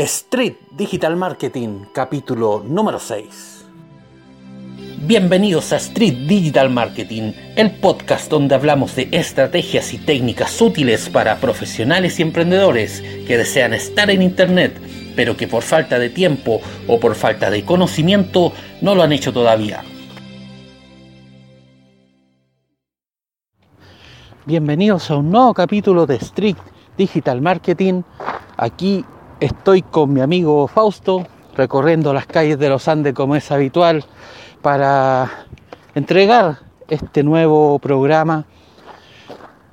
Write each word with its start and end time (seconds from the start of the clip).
Street 0.00 0.54
Digital 0.70 1.14
Marketing, 1.14 1.84
capítulo 1.92 2.64
número 2.66 2.98
6. 2.98 3.66
Bienvenidos 5.02 5.74
a 5.74 5.76
Street 5.76 6.26
Digital 6.26 6.70
Marketing, 6.70 7.32
el 7.54 7.72
podcast 7.72 8.30
donde 8.30 8.54
hablamos 8.54 8.96
de 8.96 9.10
estrategias 9.12 9.92
y 9.92 9.98
técnicas 9.98 10.58
útiles 10.62 11.10
para 11.10 11.36
profesionales 11.36 12.18
y 12.18 12.22
emprendedores 12.22 13.02
que 13.26 13.36
desean 13.36 13.74
estar 13.74 14.10
en 14.10 14.22
Internet, 14.22 14.80
pero 15.16 15.36
que 15.36 15.46
por 15.46 15.62
falta 15.62 15.98
de 15.98 16.08
tiempo 16.08 16.62
o 16.88 16.98
por 16.98 17.14
falta 17.14 17.50
de 17.50 17.66
conocimiento 17.66 18.54
no 18.80 18.94
lo 18.94 19.02
han 19.02 19.12
hecho 19.12 19.34
todavía. 19.34 19.84
Bienvenidos 24.46 25.10
a 25.10 25.16
un 25.18 25.30
nuevo 25.30 25.52
capítulo 25.52 26.06
de 26.06 26.16
Street 26.16 26.56
Digital 26.96 27.42
Marketing. 27.42 28.02
Aquí 28.56 29.04
Estoy 29.40 29.80
con 29.80 30.12
mi 30.12 30.20
amigo 30.20 30.68
Fausto 30.68 31.26
recorriendo 31.56 32.12
las 32.12 32.26
calles 32.26 32.58
de 32.58 32.68
los 32.68 32.86
Andes 32.88 33.14
como 33.14 33.36
es 33.36 33.50
habitual 33.50 34.04
para 34.60 35.46
entregar 35.94 36.58
este 36.88 37.22
nuevo 37.22 37.78
programa 37.78 38.44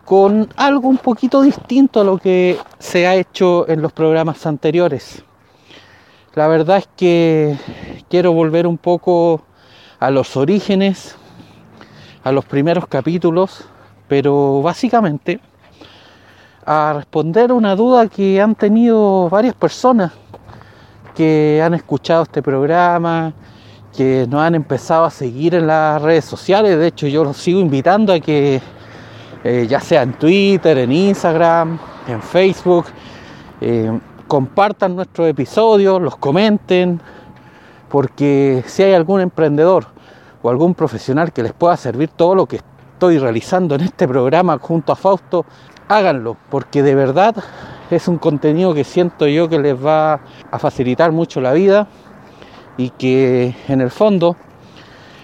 con 0.05 0.47
algo 0.55 0.87
un 0.87 0.97
poquito 0.97 1.41
distinto 1.41 1.99
a 1.99 2.05
lo 2.05 2.17
que 2.17 2.57
se 2.79 3.07
ha 3.07 3.15
hecho 3.15 3.67
en 3.67 3.81
los 3.81 3.91
programas 3.91 4.45
anteriores. 4.45 5.25
La 6.33 6.47
verdad 6.47 6.77
es 6.77 6.89
que 6.95 7.57
quiero 8.09 8.31
volver 8.31 8.67
un 8.67 8.77
poco 8.77 9.43
a 9.99 10.09
los 10.11 10.37
orígenes, 10.37 11.17
a 12.23 12.31
los 12.31 12.45
primeros 12.45 12.87
capítulos, 12.87 13.65
pero 14.07 14.61
básicamente 14.61 15.41
a 16.69 16.91
responder 16.93 17.53
una 17.53 17.77
duda 17.77 18.09
que 18.09 18.41
han 18.41 18.53
tenido 18.53 19.29
varias 19.29 19.55
personas 19.55 20.11
que 21.15 21.61
han 21.63 21.73
escuchado 21.73 22.23
este 22.23 22.43
programa, 22.43 23.33
que 23.95 24.27
nos 24.29 24.41
han 24.41 24.53
empezado 24.53 25.05
a 25.05 25.09
seguir 25.09 25.55
en 25.55 25.65
las 25.65 26.01
redes 26.01 26.25
sociales. 26.25 26.77
De 26.77 26.87
hecho, 26.87 27.07
yo 27.07 27.23
los 27.23 27.37
sigo 27.37 27.61
invitando 27.61 28.11
a 28.11 28.19
que, 28.19 28.61
eh, 29.45 29.65
ya 29.69 29.79
sea 29.79 30.01
en 30.01 30.13
Twitter, 30.13 30.77
en 30.77 30.91
Instagram, 30.91 31.79
en 32.05 32.21
Facebook, 32.21 32.87
eh, 33.61 33.97
compartan 34.27 34.93
nuestros 34.93 35.29
episodios, 35.29 36.01
los 36.01 36.17
comenten, 36.17 36.99
porque 37.87 38.61
si 38.67 38.83
hay 38.83 38.93
algún 38.93 39.21
emprendedor 39.21 39.87
o 40.41 40.49
algún 40.49 40.75
profesional 40.75 41.31
que 41.31 41.43
les 41.43 41.53
pueda 41.53 41.77
servir 41.77 42.09
todo 42.09 42.35
lo 42.35 42.45
que 42.45 42.57
estoy 42.57 43.19
realizando 43.19 43.75
en 43.75 43.81
este 43.81 44.05
programa 44.05 44.57
junto 44.59 44.91
a 44.91 44.97
Fausto, 44.97 45.45
háganlo, 45.87 46.37
porque 46.49 46.83
de 46.83 46.95
verdad 46.95 47.35
es 47.89 48.07
un 48.07 48.17
contenido 48.17 48.73
que 48.73 48.83
siento 48.83 49.27
yo 49.27 49.47
que 49.47 49.59
les 49.59 49.75
va 49.75 50.19
a 50.51 50.59
facilitar 50.59 51.11
mucho 51.11 51.41
la 51.41 51.53
vida 51.53 51.87
y 52.75 52.89
que 52.91 53.55
en 53.67 53.81
el 53.81 53.91
fondo 53.91 54.35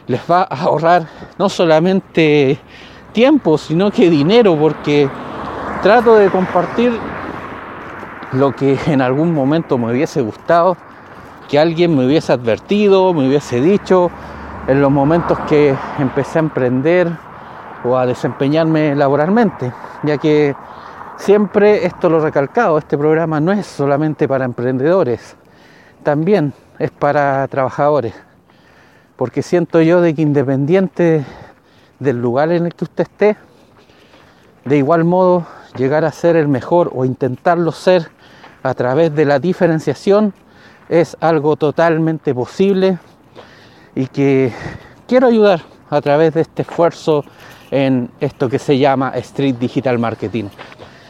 les 0.08 0.22
va 0.30 0.48
a 0.50 0.64
ahorrar 0.64 1.08
no 1.38 1.50
solamente 1.50 2.60
tiempo, 3.12 3.58
sino 3.58 3.92
que 3.92 4.10
dinero, 4.10 4.58
porque 4.58 5.10
trato 5.82 6.16
de 6.16 6.30
compartir 6.30 6.98
lo 8.34 8.56
que 8.56 8.78
en 8.88 9.02
algún 9.02 9.34
momento 9.34 9.78
me 9.78 9.92
hubiese 9.92 10.22
gustado, 10.22 10.76
que 11.48 11.60
alguien 11.60 11.96
me 11.96 12.06
hubiese 12.06 12.34
advertido, 12.34 13.14
me 13.14 13.28
hubiese 13.28 13.62
dicho 13.62 14.10
en 14.68 14.82
los 14.82 14.92
momentos 14.92 15.38
que 15.42 15.76
empecé 16.00 16.40
a 16.40 16.42
emprender 16.42 17.12
o 17.84 17.98
a 17.98 18.06
desempeñarme 18.06 18.96
laboralmente 18.96 19.72
ya 20.04 20.18
que 20.18 20.56
siempre 21.18 21.86
esto 21.86 22.10
lo 22.10 22.20
he 22.20 22.22
recalcado, 22.22 22.78
este 22.78 22.98
programa 22.98 23.40
no 23.40 23.52
es 23.52 23.66
solamente 23.66 24.28
para 24.28 24.46
emprendedores, 24.46 25.36
también 26.04 26.54
es 26.80 26.92
para 26.92 27.48
trabajadores, 27.48 28.14
porque 29.16 29.42
siento 29.42 29.82
yo 29.82 30.02
de 30.02 30.14
que 30.14 30.22
independiente 30.22 31.26
del 32.00 32.22
lugar 32.22 32.52
en 32.52 32.66
el 32.66 32.76
que 32.76 32.84
usted 32.84 33.04
esté, 33.04 33.38
de 34.66 34.78
igual 34.78 35.04
modo 35.06 35.46
llegar 35.78 36.06
a 36.06 36.12
ser 36.12 36.36
el 36.36 36.48
mejor 36.48 36.92
o 36.94 37.06
intentarlo 37.06 37.72
ser 37.72 38.10
a 38.62 38.74
través 38.74 39.14
de 39.16 39.26
la 39.26 39.40
diferenciación 39.40 40.34
es 40.90 41.18
algo 41.20 41.56
totalmente 41.56 42.34
posible 42.36 43.00
y 43.96 44.08
que 44.08 44.52
quiero 45.08 45.28
ayudar 45.28 45.62
a 45.90 46.02
través 46.02 46.34
de 46.34 46.42
este 46.42 46.64
esfuerzo 46.64 47.24
en 47.74 48.12
esto 48.20 48.48
que 48.50 48.60
se 48.60 48.78
llama 48.78 49.14
Street 49.16 49.56
Digital 49.56 49.98
Marketing. 49.98 50.46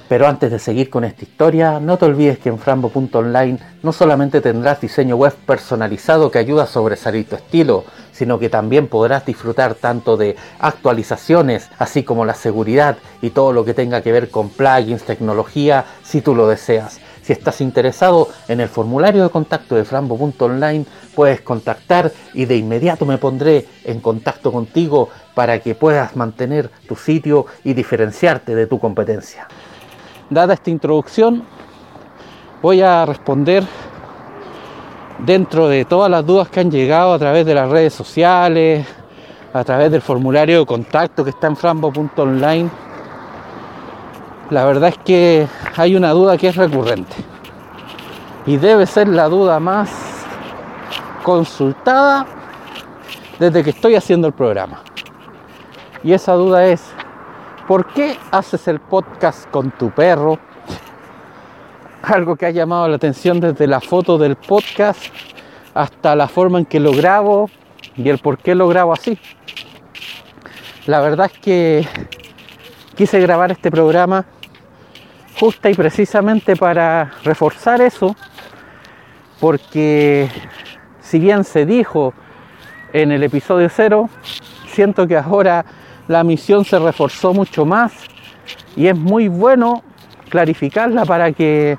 Pero 0.07 0.27
antes 0.27 0.49
de 0.49 0.59
seguir 0.59 0.89
con 0.89 1.03
esta 1.03 1.23
historia, 1.23 1.79
no 1.79 1.97
te 1.97 2.05
olvides 2.05 2.39
que 2.39 2.49
en 2.49 2.57
frambo.online 2.57 3.57
no 3.81 3.91
solamente 3.91 4.39
tendrás 4.39 4.79
diseño 4.79 5.17
web 5.17 5.33
personalizado 5.45 6.31
que 6.31 6.39
ayuda 6.39 6.63
a 6.63 6.67
sobresalir 6.67 7.27
tu 7.27 7.35
estilo, 7.35 7.83
sino 8.13 8.39
que 8.39 8.47
también 8.47 8.87
podrás 8.87 9.25
disfrutar 9.25 9.75
tanto 9.75 10.15
de 10.15 10.37
actualizaciones, 10.59 11.69
así 11.79 12.03
como 12.03 12.25
la 12.25 12.33
seguridad 12.33 12.97
y 13.21 13.31
todo 13.31 13.51
lo 13.51 13.65
que 13.65 13.73
tenga 13.73 14.01
que 14.01 14.11
ver 14.11 14.29
con 14.29 14.49
plugins, 14.49 15.03
tecnología, 15.03 15.85
si 16.03 16.21
tú 16.21 16.33
lo 16.33 16.47
deseas. 16.47 17.01
Si 17.23 17.31
estás 17.31 17.61
interesado 17.61 18.27
en 18.49 18.59
el 18.59 18.67
formulario 18.67 19.23
de 19.23 19.29
contacto 19.29 19.75
de 19.75 19.85
frambo.online, 19.85 20.85
puedes 21.15 21.39
contactar 21.39 22.11
y 22.33 22.45
de 22.45 22.57
inmediato 22.57 23.05
me 23.05 23.17
pondré 23.17 23.65
en 23.85 24.01
contacto 24.01 24.51
contigo 24.51 25.09
para 25.33 25.59
que 25.59 25.75
puedas 25.75 26.15
mantener 26.15 26.69
tu 26.87 26.95
sitio 26.95 27.45
y 27.63 27.73
diferenciarte 27.73 28.55
de 28.55 28.67
tu 28.67 28.79
competencia. 28.79 29.47
Dada 30.29 30.53
esta 30.53 30.69
introducción, 30.69 31.43
voy 32.61 32.81
a 32.81 33.05
responder 33.05 33.63
dentro 35.19 35.67
de 35.67 35.85
todas 35.85 36.09
las 36.09 36.25
dudas 36.25 36.49
que 36.49 36.59
han 36.59 36.71
llegado 36.71 37.13
a 37.13 37.19
través 37.19 37.45
de 37.45 37.53
las 37.53 37.69
redes 37.69 37.93
sociales, 37.93 38.85
a 39.53 39.63
través 39.63 39.91
del 39.91 40.01
formulario 40.01 40.59
de 40.59 40.65
contacto 40.65 41.23
que 41.23 41.29
está 41.29 41.47
en 41.47 41.55
frambo.online 41.55 42.69
la 44.53 44.65
verdad 44.65 44.89
es 44.89 44.97
que 44.99 45.47
hay 45.77 45.95
una 45.95 46.11
duda 46.11 46.37
que 46.37 46.49
es 46.49 46.55
recurrente 46.55 47.15
y 48.45 48.57
debe 48.57 48.85
ser 48.85 49.07
la 49.07 49.27
duda 49.27 49.59
más 49.59 49.89
consultada 51.23 52.25
desde 53.39 53.63
que 53.63 53.71
estoy 53.71 53.95
haciendo 53.95 54.27
el 54.27 54.33
programa. 54.33 54.81
Y 56.03 56.11
esa 56.11 56.33
duda 56.33 56.67
es, 56.67 56.83
¿por 57.65 57.87
qué 57.93 58.17
haces 58.29 58.67
el 58.67 58.81
podcast 58.81 59.49
con 59.49 59.71
tu 59.71 59.89
perro? 59.89 60.37
Algo 62.01 62.35
que 62.35 62.45
ha 62.45 62.51
llamado 62.51 62.89
la 62.89 62.97
atención 62.97 63.39
desde 63.39 63.67
la 63.67 63.79
foto 63.79 64.17
del 64.17 64.35
podcast 64.35 65.01
hasta 65.73 66.13
la 66.17 66.27
forma 66.27 66.59
en 66.59 66.65
que 66.65 66.81
lo 66.81 66.91
grabo 66.91 67.49
y 67.95 68.09
el 68.09 68.19
por 68.19 68.37
qué 68.37 68.53
lo 68.53 68.67
grabo 68.67 68.91
así. 68.91 69.17
La 70.87 70.99
verdad 70.99 71.31
es 71.33 71.39
que 71.39 71.87
quise 72.95 73.21
grabar 73.21 73.53
este 73.53 73.71
programa 73.71 74.25
justa 75.39 75.69
y 75.69 75.73
precisamente 75.73 76.57
para 76.57 77.13
reforzar 77.23 77.81
eso, 77.81 78.13
porque 79.39 80.29
si 80.99 81.17
bien 81.19 81.45
se 81.45 81.65
dijo 81.65 82.13
en 82.91 83.13
el 83.13 83.23
episodio 83.23 83.69
cero, 83.69 84.09
siento 84.67 85.07
que 85.07 85.17
ahora 85.17 85.65
la 86.07 86.23
misión 86.23 86.65
se 86.65 86.79
reforzó 86.79 87.33
mucho 87.33 87.65
más 87.65 87.93
y 88.75 88.87
es 88.87 88.97
muy 88.97 89.27
bueno 89.27 89.83
clarificarla 90.29 91.05
para 91.05 91.31
que 91.31 91.77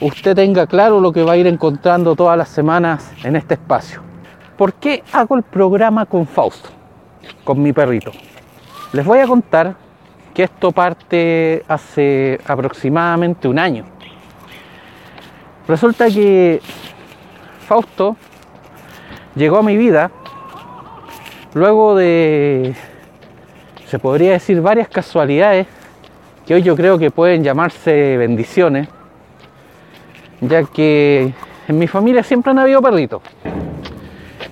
usted 0.00 0.34
tenga 0.34 0.66
claro 0.66 1.00
lo 1.00 1.12
que 1.12 1.22
va 1.22 1.32
a 1.32 1.36
ir 1.36 1.46
encontrando 1.46 2.14
todas 2.14 2.36
las 2.36 2.48
semanas 2.48 3.10
en 3.24 3.36
este 3.36 3.54
espacio. 3.54 4.02
¿Por 4.56 4.74
qué 4.74 5.02
hago 5.12 5.36
el 5.36 5.42
programa 5.42 6.04
con 6.06 6.26
Fausto? 6.26 6.70
Con 7.44 7.62
mi 7.62 7.72
perrito. 7.72 8.10
Les 8.92 9.04
voy 9.04 9.18
a 9.18 9.26
contar 9.26 9.76
que 10.34 10.44
esto 10.44 10.72
parte 10.72 11.64
hace 11.68 12.38
aproximadamente 12.46 13.48
un 13.48 13.58
año. 13.58 13.84
Resulta 15.66 16.08
que 16.08 16.60
Fausto 17.66 18.16
llegó 19.34 19.58
a 19.58 19.62
mi 19.62 19.76
vida 19.76 20.10
luego 21.54 21.94
de, 21.94 22.74
se 23.88 23.98
podría 23.98 24.32
decir, 24.32 24.60
varias 24.60 24.88
casualidades 24.88 25.66
que 26.46 26.54
hoy 26.54 26.62
yo 26.62 26.76
creo 26.76 26.98
que 26.98 27.10
pueden 27.10 27.42
llamarse 27.42 28.16
bendiciones, 28.18 28.88
ya 30.40 30.62
que 30.64 31.32
en 31.66 31.78
mi 31.78 31.86
familia 31.86 32.22
siempre 32.22 32.50
han 32.50 32.58
habido 32.58 32.82
perritos 32.82 33.22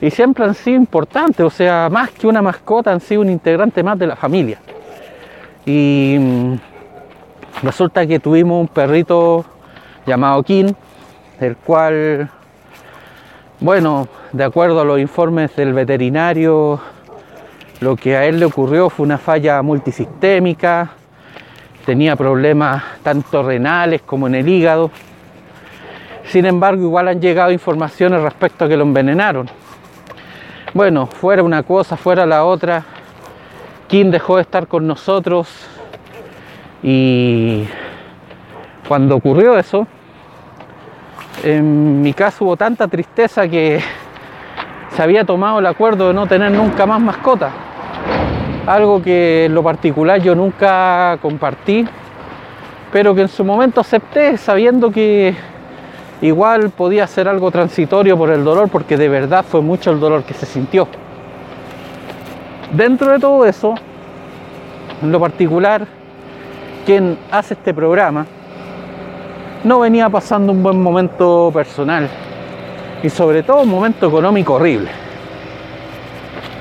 y 0.00 0.11
siempre 0.11 0.44
han 0.44 0.55
sido 0.55 0.77
importantes, 0.77 1.41
o 1.41 1.50
sea, 1.50 1.88
más 1.91 2.11
que 2.11 2.27
una 2.27 2.41
mascota, 2.41 2.93
han 2.93 3.00
sido 3.00 3.21
un 3.21 3.31
integrante 3.31 3.83
más 3.83 3.99
de 3.99 4.06
la 4.06 4.17
familia. 4.17 4.59
Y 5.65 6.17
mm, 6.19 6.55
resulta 7.62 8.06
que 8.06 8.19
tuvimos 8.19 8.61
un 8.61 8.69
perrito 8.69 9.44
llamado 10.06 10.43
King, 10.43 10.73
el 11.41 11.56
cual, 11.56 12.31
bueno, 13.61 14.09
de 14.33 14.44
acuerdo 14.44 14.81
a 14.81 14.85
los 14.85 14.99
informes 14.99 15.55
del 15.56 15.73
veterinario, 15.73 16.81
lo 17.81 17.96
que 17.96 18.17
a 18.17 18.25
él 18.25 18.40
le 18.40 18.46
ocurrió 18.46 18.88
fue 18.90 19.05
una 19.05 19.19
falla 19.19 19.61
Sin 26.25 26.46
embargo, 26.46 26.82
igual 26.82 27.08
han 27.08 27.20
llegado 27.20 27.52
informaciones 27.52 28.23
respecto 28.23 28.64
a 28.64 28.69
que 28.69 28.76
lo 28.76 28.82
envenenaron. 28.82 29.49
Bueno, 30.75 31.06
fuera 31.06 31.43
una 31.43 31.62
cosa, 31.62 31.96
fuera 31.96 32.26
la 32.26 32.44
otra. 32.44 32.84
Kim 33.88 34.11
dejó 34.11 34.37
de 34.37 34.43
estar 34.43 34.67
con 34.67 34.87
nosotros 34.87 35.49
y 36.82 37.64
cuando 38.88 39.17
ocurrió 39.17 39.56
eso, 39.56 39.87
en 41.44 42.02
mi 42.02 42.12
caso 42.12 42.44
hubo 42.44 42.56
tanta 42.56 42.88
tristeza 42.88 43.46
que 43.49 43.81
se 44.97 45.03
había 45.03 45.25
tomado 45.25 45.59
el 45.59 45.67
acuerdo 45.67 46.09
de 46.09 46.15
no 46.15 46.27
tener 46.27 46.51
nunca 46.51 46.87
más 46.87 46.99
mascota. 46.99 47.51
Algo 48.67 49.03
que 49.03 49.45
en 49.45 49.55
lo 49.55 49.63
particular 49.63 50.23
yo 50.23 50.35
nunca 50.35 51.19
compartí, 51.21 51.87
pero 52.91 53.15
que 53.15 53.21
en 53.21 53.29
su 53.29 53.45
momento 53.45 53.83
acepté 53.83 54.39
sabiendo 54.39 54.91
que 54.91 55.35
igual 56.23 56.71
podía 56.71 57.07
ser 57.07 57.29
algo 57.29 57.51
transitorio 57.51 58.17
por 58.17 58.31
el 58.31 58.43
dolor, 58.43 58.71
porque 58.71 58.97
de 58.97 59.11
verdad 59.11 59.45
fue 59.47 59.61
mucho 59.61 59.91
el 59.91 60.01
dolor 60.01 60.25
que 60.25 60.33
se 60.33 60.47
sintió. 60.47 60.89
Dentro 62.73 63.13
de 63.13 63.19
todo 63.19 63.45
eso, 63.45 63.75
en 65.03 65.13
lo 65.13 65.21
particular, 65.21 65.87
quien 66.87 67.19
hace 67.31 67.53
este 67.53 67.75
programa 67.75 68.25
no 69.63 69.81
venía 69.81 70.09
pasando 70.09 70.53
un 70.53 70.63
buen 70.63 70.83
momento 70.83 71.51
personal 71.53 72.09
y 73.03 73.11
sobre 73.11 73.43
todo 73.43 73.63
un 73.63 73.69
momento 73.69 74.07
económico 74.07 74.55
horrible. 74.55 74.89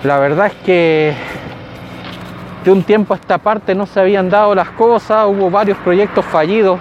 La 0.04 0.20
verdad 0.20 0.48
es 0.48 0.54
que 0.66 1.14
de 2.64 2.72
un 2.72 2.84
tiempo 2.84 3.14
a 3.14 3.18
esta 3.18 3.38
parte 3.38 3.76
no 3.76 3.86
se 3.86 4.00
habían 4.00 4.30
dado 4.30 4.54
las 4.56 4.70
cosas, 4.70 5.26
hubo 5.28 5.50
varios 5.50 5.78
proyectos 5.80 6.26
fallidos. 6.26 6.80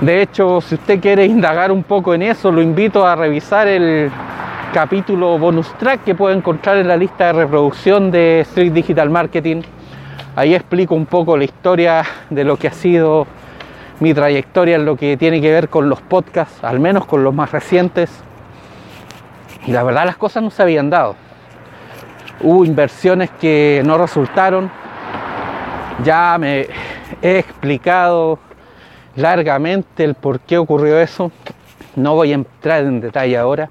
De 0.00 0.22
hecho, 0.22 0.60
si 0.60 0.76
usted 0.76 1.00
quiere 1.00 1.26
indagar 1.26 1.72
un 1.72 1.82
poco 1.82 2.14
en 2.14 2.22
eso, 2.22 2.52
lo 2.52 2.62
invito 2.62 3.04
a 3.04 3.16
revisar 3.16 3.66
el 3.66 4.10
capítulo 4.72 5.38
bonus 5.38 5.72
track 5.78 6.04
que 6.04 6.14
puede 6.14 6.36
encontrar 6.36 6.76
en 6.76 6.86
la 6.86 6.96
lista 6.96 7.26
de 7.26 7.32
reproducción 7.32 8.10
de 8.10 8.40
Street 8.40 8.72
Digital 8.72 9.10
Marketing. 9.10 9.62
Ahí 10.36 10.54
explico 10.54 10.94
un 10.94 11.06
poco 11.06 11.36
la 11.36 11.44
historia 11.44 12.04
de 12.30 12.44
lo 12.44 12.56
que 12.56 12.68
ha 12.68 12.72
sido 12.72 13.26
mi 14.00 14.14
trayectoria 14.14 14.76
en 14.76 14.84
lo 14.84 14.96
que 14.96 15.16
tiene 15.16 15.40
que 15.40 15.50
ver 15.50 15.68
con 15.68 15.88
los 15.88 16.00
podcasts, 16.00 16.62
al 16.62 16.80
menos 16.80 17.06
con 17.06 17.24
los 17.24 17.34
más 17.34 17.50
recientes. 17.50 18.10
Y 19.66 19.72
la 19.72 19.82
verdad 19.82 20.06
las 20.06 20.16
cosas 20.16 20.42
no 20.42 20.50
se 20.50 20.62
habían 20.62 20.90
dado. 20.90 21.16
Hubo 22.40 22.64
inversiones 22.64 23.30
que 23.40 23.82
no 23.84 23.98
resultaron. 23.98 24.70
Ya 26.04 26.36
me 26.38 26.68
he 27.20 27.38
explicado 27.38 28.38
largamente 29.16 30.04
el 30.04 30.14
por 30.14 30.40
qué 30.40 30.58
ocurrió 30.58 31.00
eso. 31.00 31.32
No 31.96 32.14
voy 32.14 32.30
a 32.30 32.36
entrar 32.36 32.84
en 32.84 33.00
detalle 33.00 33.36
ahora. 33.36 33.68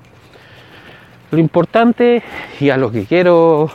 Lo 1.32 1.40
importante 1.40 2.22
y 2.60 2.70
a 2.70 2.78
lo 2.78 2.92
que 2.92 3.06
quiero 3.06 3.70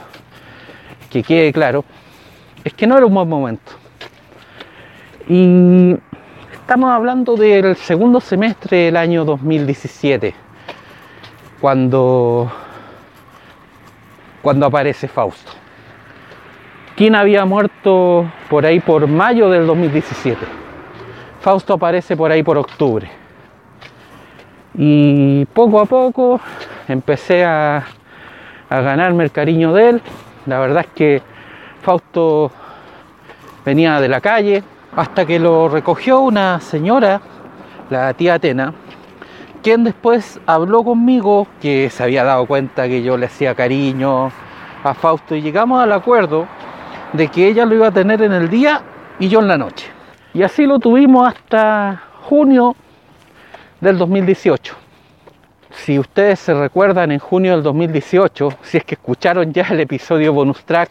que 1.11 1.23
quede 1.23 1.53
claro 1.53 1.85
es 2.65 2.73
que 2.75 2.87
no 2.87 2.97
era 2.97 3.07
un 3.07 3.15
buen 3.15 3.29
momento. 3.29 3.73
Y 5.29 5.97
estamos 6.63 6.91
hablando 6.93 7.37
del 7.37 7.75
segundo 7.75 8.21
semestre 8.21 8.85
del 8.85 8.97
año 8.97 9.25
2017, 9.25 10.33
cuando, 11.61 12.51
cuando 14.41 14.67
aparece 14.67 15.09
Fausto. 15.09 15.51
¿Quién 16.95 17.17
había 17.17 17.45
muerto 17.45 18.31
por 18.49 18.65
ahí 18.65 18.79
por 18.79 19.09
mayo 19.09 19.51
del 19.51 19.67
2017? 19.67 20.39
Fausto 21.41 21.75
aparece 21.75 22.17
por 22.17 22.31
ahí 22.31 22.45
por 22.45 22.57
octubre. 22.57 23.11
Y 24.75 25.45
poco 25.47 25.81
a 25.81 25.87
poco 25.87 26.41
empecé 26.87 27.45
a, 27.45 27.85
a 28.71 28.81
ganarme 28.81 29.25
el 29.25 29.33
cariño 29.33 29.73
de 29.73 29.89
él. 29.91 30.03
La 30.47 30.61
verdad 30.61 30.87
es 30.87 30.93
que 30.95 31.23
Fausto 31.83 32.53
venía 33.65 34.01
de 34.01 34.09
la 34.09 34.21
calle, 34.21 34.63
hasta 34.95 35.25
que 35.25 35.39
lo 35.39 35.69
recogió 35.69 36.21
una 36.21 36.61
señora, 36.61 37.21
la 37.91 38.13
tía 38.15 38.35
Atena, 38.35 38.75
quien 39.63 39.85
después 39.85 40.41
habló 40.47 40.85
conmigo, 40.85 41.47
que 41.61 41.89
se 41.91 42.03
había 42.03 42.25
dado 42.25 42.47
cuenta 42.47 42.89
que 42.89 43.03
yo 43.03 43.17
le 43.17 43.27
hacía 43.27 43.55
cariño 43.55 44.31
a 44.85 44.95
Fausto 44.95 45.35
y 45.35 45.43
llegamos 45.43 45.83
al 45.83 45.93
acuerdo 45.93 46.47
de 47.13 47.29
que 47.29 47.47
ella 47.47 47.65
lo 47.65 47.75
iba 47.75 47.89
a 47.89 47.93
tener 47.93 48.23
en 48.23 48.33
el 48.33 48.49
día 48.49 48.83
y 49.19 49.29
yo 49.29 49.41
en 49.41 49.49
la 49.49 49.57
noche. 49.57 49.87
Y 50.35 50.43
así 50.43 50.67
lo 50.67 50.79
tuvimos 50.79 51.29
hasta 51.29 52.03
junio 52.23 52.75
del 53.81 53.99
2018. 53.99 54.75
Si 55.71 55.99
ustedes 55.99 56.39
se 56.41 56.55
recuerdan 56.55 57.13
en 57.13 57.19
junio 57.19 57.53
del 57.53 57.63
2018, 57.63 58.51
si 58.63 58.79
es 58.79 58.85
que 58.85 58.95
escucharon 58.95 59.53
ya 59.53 59.63
el 59.71 59.81
episodio 59.81 60.33
bonus 60.33 60.65
track 60.65 60.91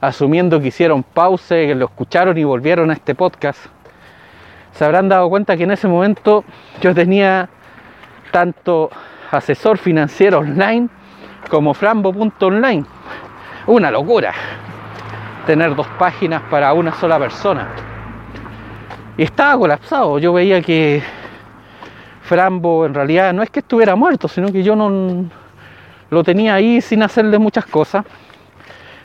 asumiendo 0.00 0.60
que 0.60 0.68
hicieron 0.68 1.02
pausa, 1.02 1.54
que 1.56 1.74
lo 1.74 1.86
escucharon 1.86 2.36
y 2.38 2.44
volvieron 2.44 2.90
a 2.90 2.94
este 2.94 3.14
podcast, 3.14 3.66
se 4.72 4.84
habrán 4.84 5.08
dado 5.08 5.28
cuenta 5.28 5.56
que 5.56 5.64
en 5.64 5.72
ese 5.72 5.88
momento 5.88 6.44
yo 6.80 6.94
tenía 6.94 7.48
tanto 8.30 8.90
asesor 9.30 9.78
financiero 9.78 10.38
online 10.38 10.88
como 11.50 11.74
frambo.online. 11.74 12.84
Una 13.66 13.90
locura 13.90 14.32
tener 15.46 15.74
dos 15.74 15.86
páginas 15.98 16.42
para 16.50 16.72
una 16.72 16.92
sola 16.94 17.18
persona. 17.18 17.68
Y 19.16 19.24
estaba 19.24 19.58
colapsado. 19.58 20.18
Yo 20.18 20.32
veía 20.32 20.62
que 20.62 21.02
Frambo 22.22 22.86
en 22.86 22.94
realidad 22.94 23.32
no 23.32 23.42
es 23.42 23.50
que 23.50 23.60
estuviera 23.60 23.96
muerto, 23.96 24.28
sino 24.28 24.52
que 24.52 24.62
yo 24.62 24.76
no 24.76 25.24
lo 26.10 26.24
tenía 26.24 26.54
ahí 26.54 26.80
sin 26.80 27.02
hacerle 27.02 27.38
muchas 27.38 27.66
cosas 27.66 28.04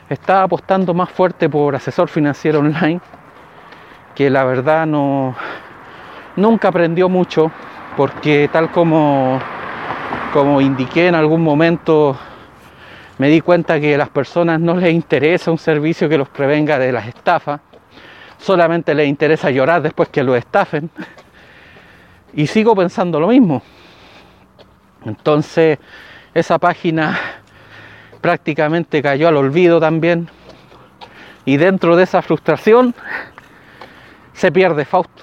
estaba 0.08 0.44
apostando 0.44 0.94
más 0.94 1.10
fuerte 1.10 1.48
por 1.48 1.74
asesor 1.74 2.08
financiero 2.08 2.60
online, 2.60 3.00
que 4.14 4.30
la 4.30 4.44
verdad 4.44 4.86
no 4.86 5.34
nunca 6.36 6.68
aprendió 6.68 7.08
mucho, 7.08 7.50
porque 7.96 8.48
tal 8.52 8.70
como, 8.70 9.40
como 10.32 10.60
indiqué 10.60 11.08
en 11.08 11.14
algún 11.14 11.42
momento, 11.42 12.16
me 13.18 13.28
di 13.28 13.40
cuenta 13.40 13.80
que 13.80 13.94
a 13.94 13.98
las 13.98 14.10
personas 14.10 14.60
no 14.60 14.76
les 14.76 14.92
interesa 14.92 15.50
un 15.50 15.58
servicio 15.58 16.08
que 16.08 16.18
los 16.18 16.28
prevenga 16.28 16.78
de 16.78 16.92
las 16.92 17.08
estafas, 17.08 17.60
solamente 18.38 18.94
les 18.94 19.08
interesa 19.08 19.50
llorar 19.50 19.82
después 19.82 20.08
que 20.10 20.22
lo 20.22 20.36
estafen. 20.36 20.90
Y 22.34 22.46
sigo 22.46 22.76
pensando 22.76 23.18
lo 23.18 23.28
mismo. 23.28 23.62
Entonces, 25.06 25.78
esa 26.34 26.58
página 26.58 27.18
prácticamente 28.26 29.02
cayó 29.02 29.28
al 29.28 29.36
olvido 29.36 29.78
también. 29.78 30.28
Y 31.44 31.58
dentro 31.58 31.94
de 31.94 32.02
esa 32.02 32.22
frustración 32.22 32.92
se 34.32 34.50
pierde 34.50 34.84
Fausto. 34.84 35.22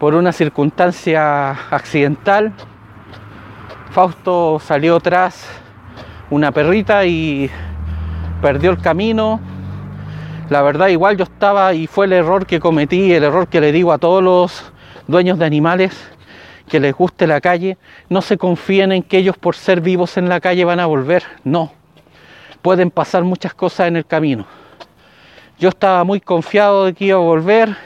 Por 0.00 0.16
una 0.16 0.32
circunstancia 0.32 1.50
accidental, 1.70 2.52
Fausto 3.92 4.58
salió 4.58 4.98
tras 4.98 5.48
una 6.28 6.50
perrita 6.50 7.06
y 7.06 7.48
perdió 8.42 8.72
el 8.72 8.78
camino. 8.78 9.38
La 10.50 10.62
verdad 10.62 10.88
igual 10.88 11.18
yo 11.18 11.22
estaba 11.22 11.72
y 11.72 11.86
fue 11.86 12.06
el 12.06 12.14
error 12.14 12.46
que 12.46 12.58
cometí, 12.58 13.12
el 13.12 13.22
error 13.22 13.46
que 13.46 13.60
le 13.60 13.70
digo 13.70 13.92
a 13.92 13.98
todos 13.98 14.24
los 14.24 14.72
dueños 15.06 15.38
de 15.38 15.44
animales, 15.44 16.10
que 16.68 16.80
les 16.80 16.94
guste 16.94 17.26
la 17.26 17.40
calle, 17.40 17.78
no 18.08 18.22
se 18.22 18.38
confíen 18.38 18.92
en 18.92 19.02
que 19.02 19.18
ellos 19.18 19.36
por 19.36 19.56
ser 19.56 19.80
vivos 19.80 20.16
en 20.16 20.28
la 20.28 20.40
calle 20.40 20.64
van 20.64 20.80
a 20.80 20.86
volver. 20.86 21.24
No, 21.44 21.72
pueden 22.62 22.90
pasar 22.90 23.24
muchas 23.24 23.54
cosas 23.54 23.88
en 23.88 23.96
el 23.96 24.06
camino. 24.06 24.46
Yo 25.58 25.70
estaba 25.70 26.04
muy 26.04 26.20
confiado 26.20 26.84
de 26.84 26.94
que 26.94 27.06
iba 27.06 27.18
a 27.18 27.22
volver 27.22 27.76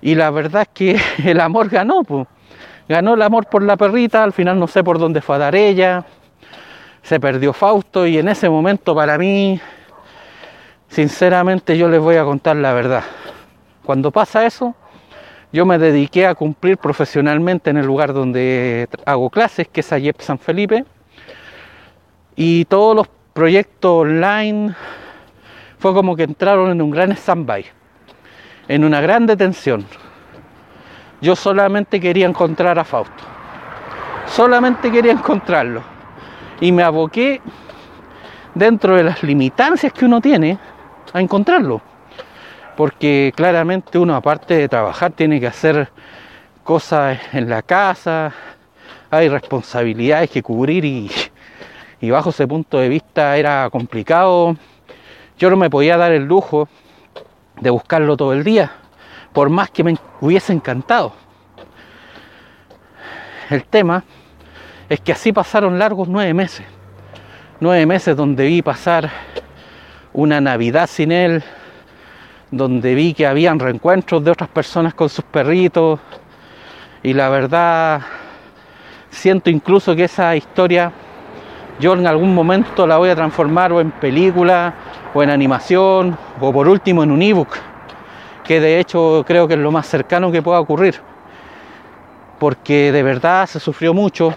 y 0.00 0.14
la 0.14 0.30
verdad 0.30 0.62
es 0.62 0.68
que 0.68 1.00
el 1.24 1.40
amor 1.40 1.68
ganó. 1.68 2.02
Ganó 2.88 3.14
el 3.14 3.22
amor 3.22 3.46
por 3.46 3.62
la 3.62 3.76
perrita, 3.76 4.22
al 4.22 4.32
final 4.32 4.58
no 4.58 4.66
sé 4.66 4.82
por 4.82 4.98
dónde 4.98 5.20
fue 5.20 5.36
a 5.36 5.38
dar 5.38 5.54
ella. 5.54 6.04
Se 7.02 7.18
perdió 7.18 7.52
Fausto 7.52 8.06
y 8.06 8.18
en 8.18 8.28
ese 8.28 8.48
momento 8.48 8.94
para 8.94 9.16
mí, 9.16 9.60
sinceramente 10.88 11.78
yo 11.78 11.88
les 11.88 12.00
voy 12.00 12.16
a 12.16 12.24
contar 12.24 12.56
la 12.56 12.72
verdad. 12.72 13.04
Cuando 13.84 14.10
pasa 14.10 14.44
eso, 14.44 14.74
yo 15.52 15.66
me 15.66 15.78
dediqué 15.78 16.26
a 16.26 16.34
cumplir 16.34 16.78
profesionalmente 16.78 17.70
en 17.70 17.76
el 17.76 17.86
lugar 17.86 18.12
donde 18.12 18.88
hago 19.04 19.30
clases, 19.30 19.66
que 19.66 19.80
es 19.80 19.92
Ayep 19.92 20.20
San 20.20 20.38
Felipe. 20.38 20.84
Y 22.36 22.64
todos 22.66 22.94
los 22.94 23.08
proyectos 23.32 23.90
online 23.90 24.74
fue 25.78 25.92
como 25.92 26.14
que 26.14 26.22
entraron 26.22 26.70
en 26.70 26.80
un 26.80 26.90
gran 26.90 27.10
stand-by, 27.12 27.64
en 28.68 28.84
una 28.84 29.00
gran 29.00 29.26
detención. 29.26 29.84
Yo 31.20 31.34
solamente 31.34 32.00
quería 32.00 32.26
encontrar 32.26 32.78
a 32.78 32.84
Fausto. 32.84 33.24
Solamente 34.26 34.90
quería 34.90 35.12
encontrarlo. 35.12 35.82
Y 36.60 36.70
me 36.70 36.84
aboqué 36.84 37.40
dentro 38.54 38.94
de 38.94 39.02
las 39.02 39.22
limitancias 39.22 39.92
que 39.92 40.04
uno 40.04 40.20
tiene 40.20 40.58
a 41.12 41.20
encontrarlo 41.20 41.89
porque 42.80 43.30
claramente 43.36 43.98
uno 43.98 44.16
aparte 44.16 44.54
de 44.54 44.66
trabajar 44.66 45.12
tiene 45.12 45.38
que 45.38 45.46
hacer 45.46 45.90
cosas 46.64 47.18
en 47.34 47.50
la 47.50 47.60
casa, 47.60 48.32
hay 49.10 49.28
responsabilidades 49.28 50.30
que 50.30 50.42
cubrir 50.42 50.86
y, 50.86 51.10
y 52.00 52.08
bajo 52.08 52.30
ese 52.30 52.48
punto 52.48 52.78
de 52.78 52.88
vista 52.88 53.36
era 53.36 53.68
complicado. 53.68 54.56
Yo 55.38 55.50
no 55.50 55.56
me 55.56 55.68
podía 55.68 55.98
dar 55.98 56.12
el 56.12 56.24
lujo 56.24 56.70
de 57.60 57.68
buscarlo 57.68 58.16
todo 58.16 58.32
el 58.32 58.44
día, 58.44 58.72
por 59.34 59.50
más 59.50 59.68
que 59.68 59.84
me 59.84 59.98
hubiese 60.22 60.54
encantado. 60.54 61.12
El 63.50 63.62
tema 63.64 64.04
es 64.88 65.00
que 65.00 65.12
así 65.12 65.34
pasaron 65.34 65.78
largos 65.78 66.08
nueve 66.08 66.32
meses. 66.32 66.64
Nueve 67.60 67.84
meses 67.84 68.16
donde 68.16 68.46
vi 68.46 68.62
pasar 68.62 69.10
una 70.14 70.40
Navidad 70.40 70.86
sin 70.86 71.12
él, 71.12 71.44
donde 72.50 72.94
vi 72.94 73.14
que 73.14 73.26
habían 73.26 73.58
reencuentros 73.58 74.24
de 74.24 74.30
otras 74.30 74.48
personas 74.50 74.94
con 74.94 75.08
sus 75.08 75.24
perritos. 75.24 76.00
Y 77.02 77.12
la 77.12 77.28
verdad, 77.28 78.02
siento 79.10 79.50
incluso 79.50 79.94
que 79.94 80.04
esa 80.04 80.34
historia 80.36 80.92
yo 81.80 81.94
en 81.94 82.06
algún 82.06 82.34
momento 82.34 82.86
la 82.86 82.98
voy 82.98 83.08
a 83.08 83.16
transformar 83.16 83.72
o 83.72 83.80
en 83.80 83.90
película 83.90 84.74
o 85.14 85.22
en 85.22 85.30
animación 85.30 86.16
o 86.38 86.52
por 86.52 86.68
último 86.68 87.02
en 87.02 87.10
un 87.10 87.22
ebook, 87.22 87.48
que 88.44 88.60
de 88.60 88.78
hecho 88.78 89.24
creo 89.26 89.48
que 89.48 89.54
es 89.54 89.60
lo 89.60 89.72
más 89.72 89.86
cercano 89.86 90.30
que 90.30 90.42
pueda 90.42 90.60
ocurrir, 90.60 91.00
porque 92.38 92.92
de 92.92 93.02
verdad 93.02 93.46
se 93.46 93.58
sufrió 93.58 93.94
mucho, 93.94 94.34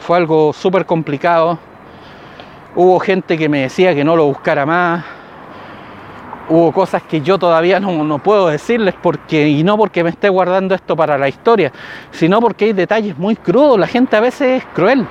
fue 0.00 0.16
algo 0.16 0.54
súper 0.54 0.86
complicado, 0.86 1.58
hubo 2.74 2.98
gente 2.98 3.36
que 3.36 3.48
me 3.48 3.60
decía 3.60 3.94
que 3.94 4.02
no 4.02 4.16
lo 4.16 4.24
buscara 4.24 4.64
más, 4.64 5.04
hubo 6.48 6.72
cosas 6.72 7.02
que 7.02 7.20
yo 7.20 7.38
todavía 7.38 7.80
no, 7.80 8.04
no, 8.04 8.18
puedo 8.18 8.48
decirles 8.48 8.94
porque 9.00 9.48
y 9.48 9.64
no 9.64 9.76
porque 9.76 10.04
me 10.04 10.10
esté 10.10 10.28
guardando 10.28 10.74
esto 10.74 10.96
para 10.96 11.18
la 11.18 11.28
historia, 11.28 11.72
sino 12.10 12.40
porque 12.40 12.66
hay 12.66 12.72
detalles 12.72 13.18
muy 13.18 13.36
crudos, 13.36 13.78
la 13.78 13.86
gente 13.86 14.16
a 14.16 14.20
veces 14.20 14.62
es 14.62 14.64
cruel. 14.74 15.06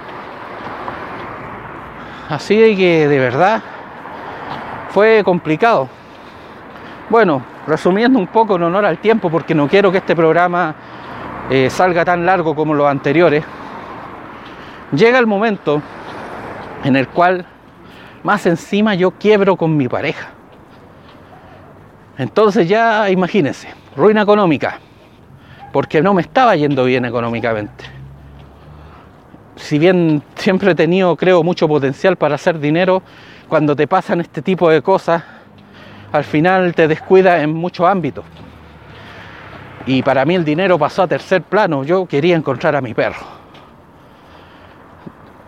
Así 2.29 2.57
de 2.57 2.75
que 2.75 3.07
de 3.07 3.19
verdad 3.19 3.61
fue 4.89 5.23
complicado. 5.23 5.89
Bueno, 7.09 7.43
resumiendo 7.67 8.17
un 8.17 8.27
poco 8.27 8.55
en 8.55 8.63
honor 8.63 8.85
al 8.85 8.97
tiempo, 8.97 9.29
porque 9.29 9.53
no 9.53 9.67
quiero 9.67 9.91
que 9.91 9.99
este 9.99 10.15
programa 10.15 10.75
eh, 11.49 11.69
salga 11.69 12.03
tan 12.03 12.25
largo 12.25 12.55
como 12.55 12.73
los 12.73 12.87
anteriores, 12.87 13.43
llega 14.91 15.19
el 15.19 15.27
momento 15.27 15.81
en 16.83 16.95
el 16.95 17.07
cual 17.09 17.45
más 18.23 18.45
encima 18.47 18.95
yo 18.95 19.11
quiebro 19.11 19.55
con 19.55 19.77
mi 19.77 19.87
pareja. 19.87 20.34
Entonces 22.17 22.67
ya 22.67 23.09
imagínense, 23.09 23.67
ruina 23.95 24.21
económica, 24.21 24.79
porque 25.73 26.01
no 26.01 26.13
me 26.13 26.21
estaba 26.21 26.55
yendo 26.55 26.85
bien 26.85 27.05
económicamente 27.05 27.95
si 29.55 29.79
bien 29.79 30.21
siempre 30.35 30.71
he 30.71 30.75
tenido, 30.75 31.15
creo, 31.15 31.43
mucho 31.43 31.67
potencial 31.67 32.15
para 32.17 32.35
hacer 32.35 32.59
dinero, 32.59 33.01
cuando 33.47 33.75
te 33.75 33.87
pasan 33.87 34.21
este 34.21 34.41
tipo 34.41 34.69
de 34.69 34.81
cosas, 34.81 35.23
al 36.11 36.23
final 36.23 36.73
te 36.73 36.87
descuidas 36.87 37.41
en 37.41 37.53
muchos 37.53 37.87
ámbitos. 37.87 38.25
Y 39.85 40.01
para 40.01 40.25
mí 40.25 40.35
el 40.35 40.43
dinero 40.43 40.79
pasó 40.79 41.03
a 41.03 41.07
tercer 41.07 41.43
plano. 41.43 41.83
Yo 41.83 42.05
quería 42.05 42.35
encontrar 42.35 42.75
a 42.75 42.81
mi 42.81 42.93
perro. 42.93 43.25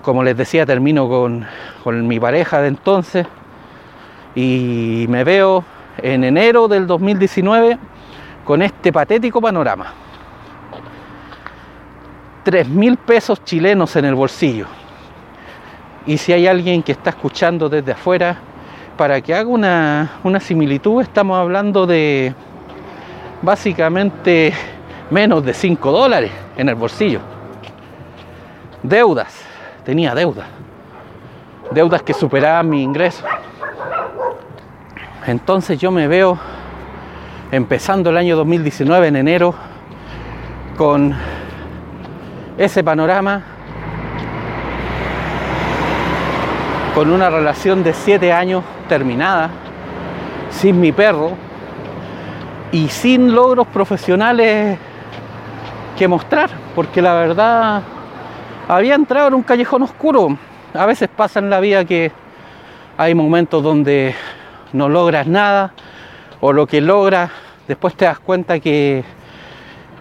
Como 0.02 0.24
les 0.24 0.38
decía, 0.38 0.66
termino 0.66 1.10
con, 1.10 1.46
con 1.84 2.08
mi 2.08 2.20
pareja 2.20 2.62
de 2.62 2.70
entonces 2.70 3.26
y 4.36 5.06
me 5.10 5.24
veo 5.24 5.64
en 5.98 6.24
enero 6.24 6.68
del 6.68 6.88
2019 6.88 7.78
con 8.44 8.62
este 8.62 8.92
patético 8.92 9.42
panorama. 9.42 9.94
3 12.44 12.70
mil 12.70 12.98
pesos 12.98 13.44
chilenos 13.44 13.96
en 13.96 14.06
el 14.06 14.16
bolsillo. 14.16 14.68
Y 16.06 16.18
si 16.18 16.32
hay 16.32 16.48
alguien 16.48 16.82
que 16.82 16.94
está 16.94 17.10
escuchando 17.10 17.68
desde 17.68 17.92
afuera, 17.92 18.38
para 18.96 19.22
que 19.22 19.34
haga 19.34 19.50
una, 19.50 20.12
una 20.24 20.40
similitud, 20.40 21.02
estamos 21.02 21.38
hablando 21.38 21.86
de 21.86 22.34
básicamente 23.42 24.54
menos 25.12 25.44
de 25.46 25.54
5 25.54 25.92
dólares 25.92 26.32
en 26.56 26.70
el 26.70 26.76
bolsillo. 26.76 27.20
Deudas, 28.82 29.44
tenía 29.84 30.16
deudas. 30.16 30.48
Deudas 31.72 32.02
que 32.02 32.14
superaban 32.14 32.70
mi 32.70 32.82
ingreso. 32.82 33.24
Entonces 35.28 35.78
yo 35.78 35.92
me 35.92 36.08
veo 36.08 36.40
empezando 37.52 38.12
el 38.12 38.18
año 38.18 38.38
2019 38.38 39.10
en 39.10 39.16
enero 39.18 39.54
con 40.78 41.14
ese 42.58 42.82
panorama 42.82 43.44
con 46.96 47.12
una 47.12 47.30
relación 47.30 47.84
de 47.84 47.94
siete 47.94 48.32
años 48.32 48.64
terminada, 48.88 49.50
sin 50.50 50.80
mi 50.80 50.94
perro 50.94 51.34
y 52.72 52.88
sin 52.88 53.36
logros 53.36 53.68
profesionales 53.68 54.80
que 55.98 56.08
mostrar, 56.08 56.50
porque 56.74 57.02
la 57.02 57.14
verdad 57.14 57.84
había 58.68 58.96
entrado 58.96 59.28
en 59.28 59.34
un 59.34 59.44
callejón 59.44 59.84
oscuro. 59.84 60.38
A 60.74 60.86
veces 60.86 61.10
pasa 61.10 61.40
en 61.40 61.50
la 61.50 61.60
vida 61.60 61.84
que 61.84 62.14
hay 62.98 63.14
momentos 63.14 63.62
donde 63.62 64.16
no 64.74 64.90
logras 64.90 65.28
nada 65.28 65.74
o 66.40 66.54
lo 66.54 66.68
que 66.68 66.82
logras 66.82 67.32
después 67.68 67.96
te 67.96 68.06
das 68.06 68.20
cuenta 68.20 68.60
que, 68.60 69.04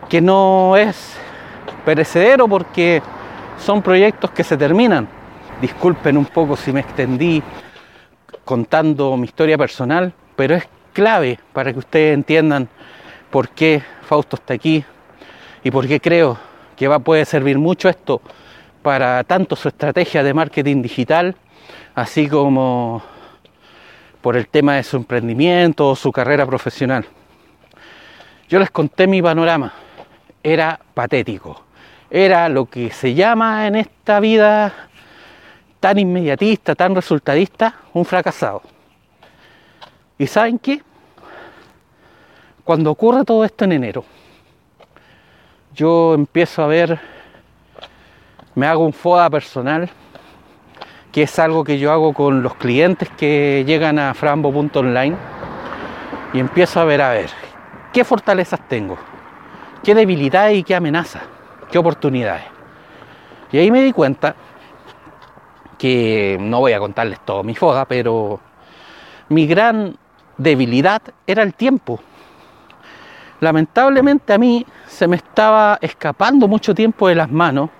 que 0.08 0.20
no 0.20 0.76
es 0.76 1.16
perecedero 1.85 2.49
porque 2.49 3.02
son 3.58 3.82
proyectos 3.82 4.30
que 4.30 4.44
se 4.44 4.56
terminan. 4.56 5.08
Disculpen 5.61 6.16
un 6.16 6.26
poco 6.26 6.56
si 6.56 6.73
me 6.73 6.80
extendí 6.80 7.42
contando 8.44 9.16
mi 9.16 9.25
historia 9.25 9.58
personal, 9.58 10.12
pero 10.37 10.54
es 10.54 10.68
clave 10.92 11.38
para 11.52 11.73
que 11.73 11.78
ustedes 11.78 12.14
entiendan 12.14 12.68
por 13.30 13.49
qué 13.49 13.82
Fausto 14.02 14.37
está 14.37 14.54
aquí 14.54 14.85
y 15.64 15.70
por 15.70 15.87
qué 15.87 16.00
creo 16.00 16.38
que 16.76 16.88
va, 16.88 16.99
puede 16.99 17.25
servir 17.25 17.58
mucho 17.58 17.88
esto 17.88 18.20
para 18.82 19.25
tanto 19.25 19.56
su 19.56 19.68
estrategia 19.68 20.23
de 20.23 20.32
marketing 20.32 20.82
digital, 20.82 21.35
así 21.94 22.28
como 22.28 23.02
por 24.26 24.37
el 24.37 24.49
tema 24.49 24.75
de 24.75 24.83
su 24.83 24.97
emprendimiento 24.97 25.88
o 25.88 25.95
su 25.95 26.11
carrera 26.11 26.45
profesional. 26.45 27.06
Yo 28.49 28.59
les 28.59 28.73
conté 28.73 29.06
mi 29.06 29.23
panorama, 29.23 29.73
era 30.42 30.80
patético 30.95 31.62
era 32.11 32.49
lo 32.49 32.66
que 32.66 32.90
se 32.90 33.14
llama 33.14 33.68
en 33.68 33.76
esta 33.76 34.18
vida 34.18 34.75
tan 35.78 36.00
inmediatista, 36.00 36.75
tan 36.75 36.97
resultadista, 36.97 37.76
un 37.92 38.04
fracasado. 38.04 38.62
¿Y 40.18 40.26
saben 40.26 40.59
qué? 40.59 40.83
Cuando 42.64 42.90
ocurre 42.90 43.25
todo 43.25 43.45
esto 43.45 43.64
en 43.64 43.71
enero, 43.71 44.04
yo 45.73 46.14
empiezo 46.14 46.64
a 46.64 46.66
ver, 46.66 46.99
me 48.56 48.66
hago 48.66 48.85
un 48.85 48.92
FODA 48.92 49.30
personal, 49.30 49.88
que 51.16 51.23
es 51.23 51.38
algo 51.38 51.64
que 51.64 51.78
yo 51.78 51.92
hago 51.92 52.12
con 52.12 52.42
los 52.42 52.56
clientes 52.56 53.08
que 53.16 53.64
llegan 53.66 53.99
a 53.99 54.12
frambo.online, 54.12 55.16
y 56.35 56.38
empiezo 56.38 56.78
a 56.78 56.85
ver, 56.85 57.00
a 57.00 57.08
ver, 57.08 57.30
qué 57.90 58.04
fortalezas 58.04 58.61
tengo, 58.68 58.99
qué 59.82 59.94
debilidades 59.94 60.58
y 60.58 60.62
qué 60.62 60.75
amenazas 60.75 61.23
qué 61.70 61.78
oportunidades. 61.78 62.44
Y 63.50 63.56
ahí 63.56 63.70
me 63.70 63.80
di 63.80 63.92
cuenta 63.92 64.37
que 65.78 66.37
no 66.38 66.61
voy 66.61 66.75
a 66.75 66.78
contarles 66.78 67.18
todo 67.20 67.42
mi 67.42 67.54
foda, 67.54 67.87
pero 67.87 68.38
mi 69.30 69.46
gran 69.46 69.96
debilidad 70.37 71.00
era 71.26 71.42
el 71.42 71.54
tiempo. 71.54 71.99
Lamentablemente 73.40 74.35
a 74.35 74.38
mí 74.38 74.66
se 74.87 75.08
me 75.08 75.16
estaba 75.16 75.78
escapando 75.80 76.46
mucho 76.46 76.75
tiempo 76.75 77.08
de 77.08 77.14
las 77.14 77.30
manos 77.30 77.70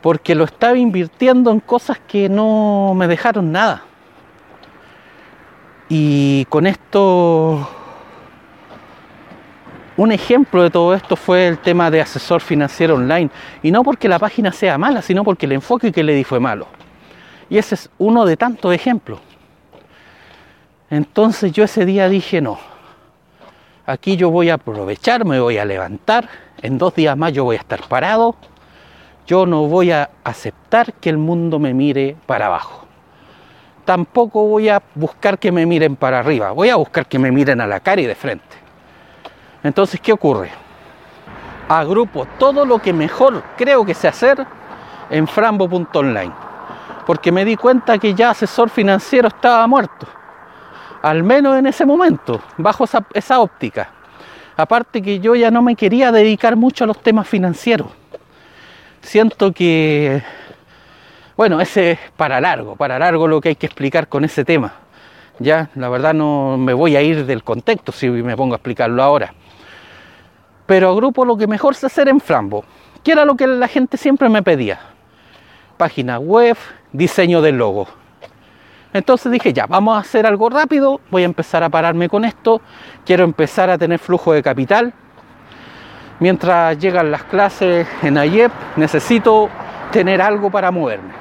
porque 0.00 0.34
lo 0.34 0.44
estaba 0.44 0.78
invirtiendo 0.78 1.50
en 1.50 1.60
cosas 1.60 1.98
que 2.06 2.28
no 2.28 2.94
me 2.96 3.08
dejaron 3.08 3.52
nada. 3.52 3.82
Y 5.88 6.44
con 6.46 6.66
esto 6.66 7.68
un 9.98 10.12
ejemplo 10.12 10.62
de 10.62 10.70
todo 10.70 10.94
esto 10.94 11.16
fue 11.16 11.48
el 11.48 11.58
tema 11.58 11.90
de 11.90 12.00
asesor 12.00 12.40
financiero 12.40 12.94
online. 12.94 13.30
Y 13.64 13.72
no 13.72 13.82
porque 13.82 14.08
la 14.08 14.20
página 14.20 14.52
sea 14.52 14.78
mala, 14.78 15.02
sino 15.02 15.24
porque 15.24 15.46
el 15.46 15.52
enfoque 15.52 15.90
que 15.90 16.04
le 16.04 16.14
di 16.14 16.22
fue 16.22 16.38
malo. 16.38 16.68
Y 17.50 17.58
ese 17.58 17.74
es 17.74 17.90
uno 17.98 18.24
de 18.24 18.36
tantos 18.36 18.72
ejemplos. 18.72 19.18
Entonces 20.88 21.50
yo 21.50 21.64
ese 21.64 21.84
día 21.84 22.08
dije, 22.08 22.40
no, 22.40 22.60
aquí 23.86 24.16
yo 24.16 24.30
voy 24.30 24.50
a 24.50 24.54
aprovechar, 24.54 25.24
me 25.24 25.40
voy 25.40 25.58
a 25.58 25.64
levantar, 25.64 26.28
en 26.62 26.78
dos 26.78 26.94
días 26.94 27.16
más 27.16 27.32
yo 27.32 27.42
voy 27.42 27.56
a 27.56 27.58
estar 27.58 27.80
parado, 27.88 28.36
yo 29.28 29.46
no 29.46 29.68
voy 29.68 29.92
a 29.92 30.10
aceptar 30.24 30.94
que 30.94 31.08
el 31.08 31.18
mundo 31.18 31.60
me 31.60 31.72
mire 31.72 32.16
para 32.26 32.46
abajo. 32.46 32.86
Tampoco 33.84 34.48
voy 34.48 34.68
a 34.68 34.82
buscar 34.96 35.38
que 35.38 35.52
me 35.52 35.64
miren 35.66 35.94
para 35.94 36.18
arriba, 36.18 36.50
voy 36.50 36.70
a 36.70 36.76
buscar 36.76 37.06
que 37.06 37.20
me 37.20 37.30
miren 37.30 37.60
a 37.60 37.66
la 37.68 37.78
cara 37.78 38.00
y 38.00 38.06
de 38.06 38.16
frente. 38.16 38.56
Entonces, 39.62 40.00
¿qué 40.00 40.12
ocurre? 40.12 40.50
agrupo 41.68 42.26
todo 42.38 42.64
lo 42.64 42.78
que 42.78 42.92
mejor 42.92 43.42
creo 43.56 43.84
que 43.84 43.94
sé 43.94 44.08
hacer 44.08 44.44
en 45.10 45.26
frambo.online. 45.26 46.32
Porque 47.06 47.32
me 47.32 47.44
di 47.44 47.56
cuenta 47.56 47.98
que 47.98 48.14
ya 48.14 48.30
asesor 48.30 48.70
financiero 48.70 49.28
estaba 49.28 49.66
muerto. 49.66 50.06
Al 51.02 51.22
menos 51.22 51.56
en 51.56 51.66
ese 51.66 51.86
momento, 51.86 52.40
bajo 52.56 52.84
esa, 52.84 53.04
esa 53.14 53.40
óptica. 53.40 53.90
Aparte 54.56 55.00
que 55.00 55.20
yo 55.20 55.34
ya 55.34 55.50
no 55.50 55.62
me 55.62 55.76
quería 55.76 56.10
dedicar 56.10 56.56
mucho 56.56 56.84
a 56.84 56.86
los 56.86 57.00
temas 57.00 57.28
financieros. 57.28 57.88
Siento 59.00 59.52
que, 59.52 60.22
bueno, 61.36 61.60
ese 61.60 61.92
es 61.92 61.98
para 62.16 62.40
largo, 62.40 62.76
para 62.76 62.98
largo 62.98 63.26
lo 63.28 63.40
que 63.40 63.50
hay 63.50 63.56
que 63.56 63.66
explicar 63.66 64.08
con 64.08 64.24
ese 64.24 64.44
tema. 64.44 64.74
Ya, 65.38 65.70
la 65.74 65.88
verdad 65.88 66.14
no 66.14 66.56
me 66.58 66.72
voy 66.72 66.96
a 66.96 67.02
ir 67.02 67.24
del 67.24 67.44
contexto 67.44 67.92
si 67.92 68.08
me 68.08 68.36
pongo 68.36 68.54
a 68.54 68.56
explicarlo 68.56 69.02
ahora 69.02 69.32
pero 70.68 70.90
agrupo 70.90 71.24
lo 71.24 71.38
que 71.38 71.46
mejor 71.46 71.74
sé 71.74 71.86
hacer 71.86 72.10
en 72.10 72.20
Flambo, 72.20 72.62
que 73.02 73.12
era 73.12 73.24
lo 73.24 73.36
que 73.36 73.46
la 73.46 73.68
gente 73.68 73.96
siempre 73.96 74.28
me 74.28 74.42
pedía. 74.42 74.78
Página 75.78 76.18
web, 76.18 76.58
diseño 76.92 77.40
del 77.40 77.56
logo. 77.56 77.88
Entonces 78.92 79.32
dije, 79.32 79.54
ya, 79.54 79.64
vamos 79.64 79.96
a 79.96 80.00
hacer 80.00 80.26
algo 80.26 80.50
rápido, 80.50 81.00
voy 81.10 81.22
a 81.22 81.24
empezar 81.24 81.62
a 81.62 81.70
pararme 81.70 82.10
con 82.10 82.26
esto, 82.26 82.60
quiero 83.06 83.24
empezar 83.24 83.70
a 83.70 83.78
tener 83.78 83.98
flujo 83.98 84.34
de 84.34 84.42
capital. 84.42 84.92
Mientras 86.20 86.78
llegan 86.78 87.10
las 87.10 87.24
clases 87.24 87.86
en 88.02 88.18
AYEP, 88.18 88.52
necesito 88.76 89.48
tener 89.92 90.20
algo 90.20 90.50
para 90.50 90.70
moverme. 90.70 91.12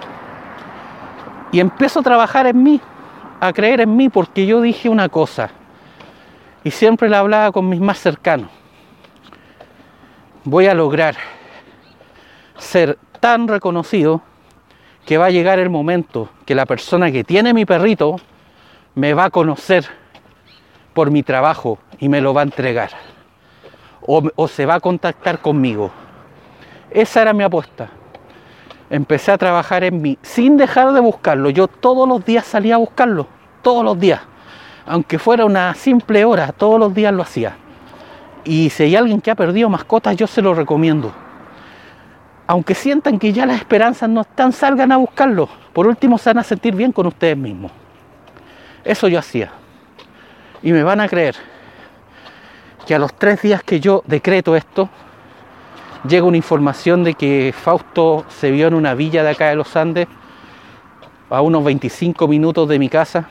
Y 1.52 1.60
empiezo 1.60 2.00
a 2.00 2.04
trabajar 2.04 2.48
en 2.48 2.62
mí, 2.62 2.82
a 3.40 3.54
creer 3.54 3.82
en 3.82 3.96
mí, 3.96 4.10
porque 4.10 4.46
yo 4.46 4.62
dije 4.62 4.90
una 4.90 5.08
cosa, 5.10 5.50
y 6.64 6.72
siempre 6.72 7.10
la 7.10 7.20
hablaba 7.20 7.52
con 7.52 7.70
mis 7.70 7.80
más 7.80 8.00
cercanos 8.00 8.50
voy 10.50 10.68
a 10.68 10.74
lograr 10.74 11.18
ser 12.58 12.98
tan 13.20 13.50
reconocido 13.50 14.22
que 15.06 15.18
va 15.18 15.26
a 15.26 15.30
llegar 15.30 15.60
el 15.60 15.70
momento 15.70 16.30
que 16.46 16.56
la 16.56 16.66
persona 16.66 17.12
que 17.12 17.26
tiene 17.26 17.54
mi 17.54 17.66
perrito 17.66 18.16
me 18.96 19.14
va 19.14 19.26
a 19.26 19.30
conocer 19.30 19.86
por 20.94 21.12
mi 21.12 21.22
trabajo 21.22 21.80
y 22.00 22.08
me 22.08 22.22
lo 22.22 22.34
va 22.34 22.42
a 22.42 22.44
entregar. 22.46 22.92
O, 24.10 24.48
se 24.48 24.66
va 24.66 24.76
a 24.76 24.80
contactar 24.80 25.40
conmigo. 25.40 25.92
Esa 26.90 27.22
era 27.22 27.34
mi 27.34 27.44
apuesta. 27.44 27.90
Empecé 28.90 29.34
a 29.34 29.38
trabajar 29.38 29.84
en 29.84 30.02
mí 30.02 30.18
sin 30.22 30.56
dejar 30.56 30.94
de 30.94 31.02
buscarlo. 31.02 31.50
Yo 31.50 31.68
todos 31.68 32.08
los 32.08 32.24
días 32.24 32.46
salía 32.46 32.76
a 32.76 32.78
buscarlo. 32.78 33.28
Todos 33.62 33.84
los 33.84 34.00
días. 34.00 34.22
Aunque 34.86 35.20
fuera 35.20 35.44
una 35.44 35.76
simple 35.76 36.24
hora, 36.24 36.54
todos 36.54 36.80
los 36.80 36.94
días 36.94 37.14
lo 37.14 37.22
hacía. 37.22 37.58
Y 38.46 38.70
si 38.70 38.84
hay 38.84 38.96
alguien 38.96 39.20
que 39.20 39.30
ha 39.30 39.36
perdido 39.36 39.68
mascotas, 39.68 40.16
yo 40.16 40.26
se 40.26 40.42
lo 40.42 40.54
recomiendo. 40.54 41.12
Aunque 42.48 42.76
sientan 42.76 43.20
que 43.20 43.34
ya 43.34 43.46
las 43.46 43.60
esperanzas 43.60 44.10
no 44.10 44.22
están, 44.22 44.54
salgan 44.54 44.94
a 44.94 44.98
buscarlo. 44.98 45.50
Por 45.74 45.86
último, 45.86 46.18
se 46.18 46.30
van 46.30 46.38
a 46.40 46.44
sentir 46.44 46.74
bien 46.74 46.94
con 46.94 47.08
ustedes 47.08 47.36
mismos. 47.36 47.74
Eso 48.86 49.10
yo 49.10 49.20
hacía. 49.20 49.52
Y 50.64 50.72
me 50.72 50.82
van 50.82 51.02
a 51.02 51.10
creer 51.10 51.36
que 52.88 52.96
a 52.96 53.00
los 53.00 53.14
tres 53.14 53.42
días 53.42 53.62
que 53.64 53.82
yo 53.82 54.02
decreto 54.08 54.56
esto, 54.56 54.90
llega 56.08 56.26
una 56.26 56.38
información 56.38 57.04
de 57.04 57.16
que 57.16 57.54
Fausto 57.54 58.24
se 58.30 58.50
vio 58.50 58.68
en 58.68 58.74
una 58.74 58.94
villa 58.94 59.24
de 59.24 59.32
acá 59.32 59.50
de 59.50 59.56
los 59.56 59.76
Andes, 59.76 60.08
a 61.30 61.42
unos 61.42 61.66
25 61.66 62.30
minutos 62.30 62.70
de 62.70 62.80
mi 62.80 62.88
casa, 62.88 63.28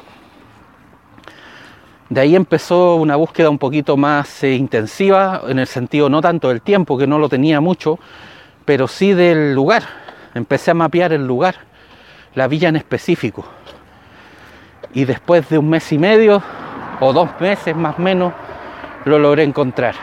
de 2.10 2.20
ahí 2.20 2.36
empezó 2.36 2.96
una 2.96 3.16
búsqueda 3.16 3.48
un 3.48 3.58
poquito 3.58 3.96
más 3.96 4.44
eh, 4.44 4.54
intensiva, 4.54 5.40
en 5.48 5.58
el 5.58 5.66
sentido 5.66 6.10
no 6.10 6.20
tanto 6.20 6.50
del 6.50 6.60
tiempo, 6.60 6.98
que 6.98 7.06
no 7.06 7.18
lo 7.18 7.28
tenía 7.30 7.60
mucho, 7.60 7.98
pero 8.66 8.86
sí 8.86 9.14
del 9.14 9.54
lugar. 9.54 9.82
Empecé 10.34 10.70
a 10.70 10.74
mapear 10.74 11.14
el 11.14 11.26
lugar, 11.26 11.56
la 12.34 12.46
villa 12.46 12.68
en 12.68 12.76
específico. 12.76 13.46
Y 14.92 15.06
después 15.06 15.48
de 15.48 15.56
un 15.56 15.70
mes 15.70 15.90
y 15.92 15.98
medio, 15.98 16.42
o 17.00 17.12
dos 17.14 17.30
meses 17.40 17.74
más 17.74 17.98
o 17.98 18.02
menos, 18.02 18.34
lo 19.06 19.20
logré 19.20 19.44
encontrar. 19.44 19.94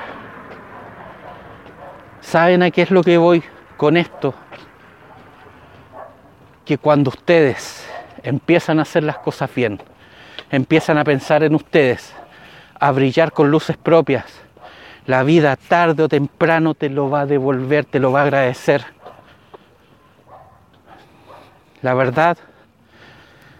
¿Saben 2.21 2.63
a 2.63 2.71
qué 2.71 2.83
es 2.83 2.89
lo 2.89 3.03
que 3.03 3.17
voy 3.17 3.43
con 3.75 3.97
esto? 3.97 4.33
Que 6.63 6.77
cuando 6.77 7.09
ustedes 7.09 7.85
empiezan 8.23 8.79
a 8.79 8.83
hacer 8.83 9.03
las 9.03 9.17
cosas 9.17 9.53
bien, 9.53 9.81
empiezan 10.49 10.97
a 10.97 11.03
pensar 11.03 11.43
en 11.43 11.53
ustedes, 11.53 12.15
a 12.79 12.91
brillar 12.93 13.33
con 13.33 13.51
luces 13.51 13.75
propias. 13.75 14.25
La 15.05 15.23
vida 15.23 15.57
tarde 15.57 16.03
o 16.03 16.07
temprano 16.07 16.73
te 16.73 16.89
lo 16.89 17.09
va 17.09 17.21
a 17.21 17.25
devolver, 17.25 17.83
te 17.83 17.99
lo 17.99 18.13
va 18.13 18.21
a 18.21 18.23
agradecer. 18.23 18.85
La 21.81 21.93
verdad, 21.93 22.37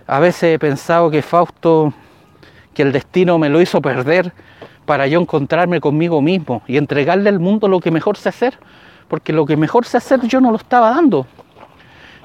a 0.08 0.19
veces 0.19 0.56
he 0.56 0.60
pensado 0.60 1.12
que 1.12 1.21
Fausto, 1.21 1.93
que 2.73 2.84
el 2.84 2.93
destino 2.93 3.38
me 3.38 3.49
lo 3.49 3.60
hizo 3.60 3.82
perder 3.82 4.32
para 4.85 5.07
yo 5.07 5.19
encontrarme 5.19 5.79
conmigo 5.79 6.21
mismo 6.21 6.61
y 6.67 6.77
entregarle 6.77 7.29
al 7.29 7.39
mundo 7.39 7.67
lo 7.67 7.79
que 7.79 7.91
mejor 7.91 8.17
sé 8.17 8.29
hacer, 8.29 8.57
porque 9.07 9.33
lo 9.33 9.45
que 9.45 9.57
mejor 9.57 9.85
sé 9.85 9.97
hacer 9.97 10.21
yo 10.21 10.41
no 10.41 10.51
lo 10.51 10.57
estaba 10.57 10.89
dando. 10.89 11.25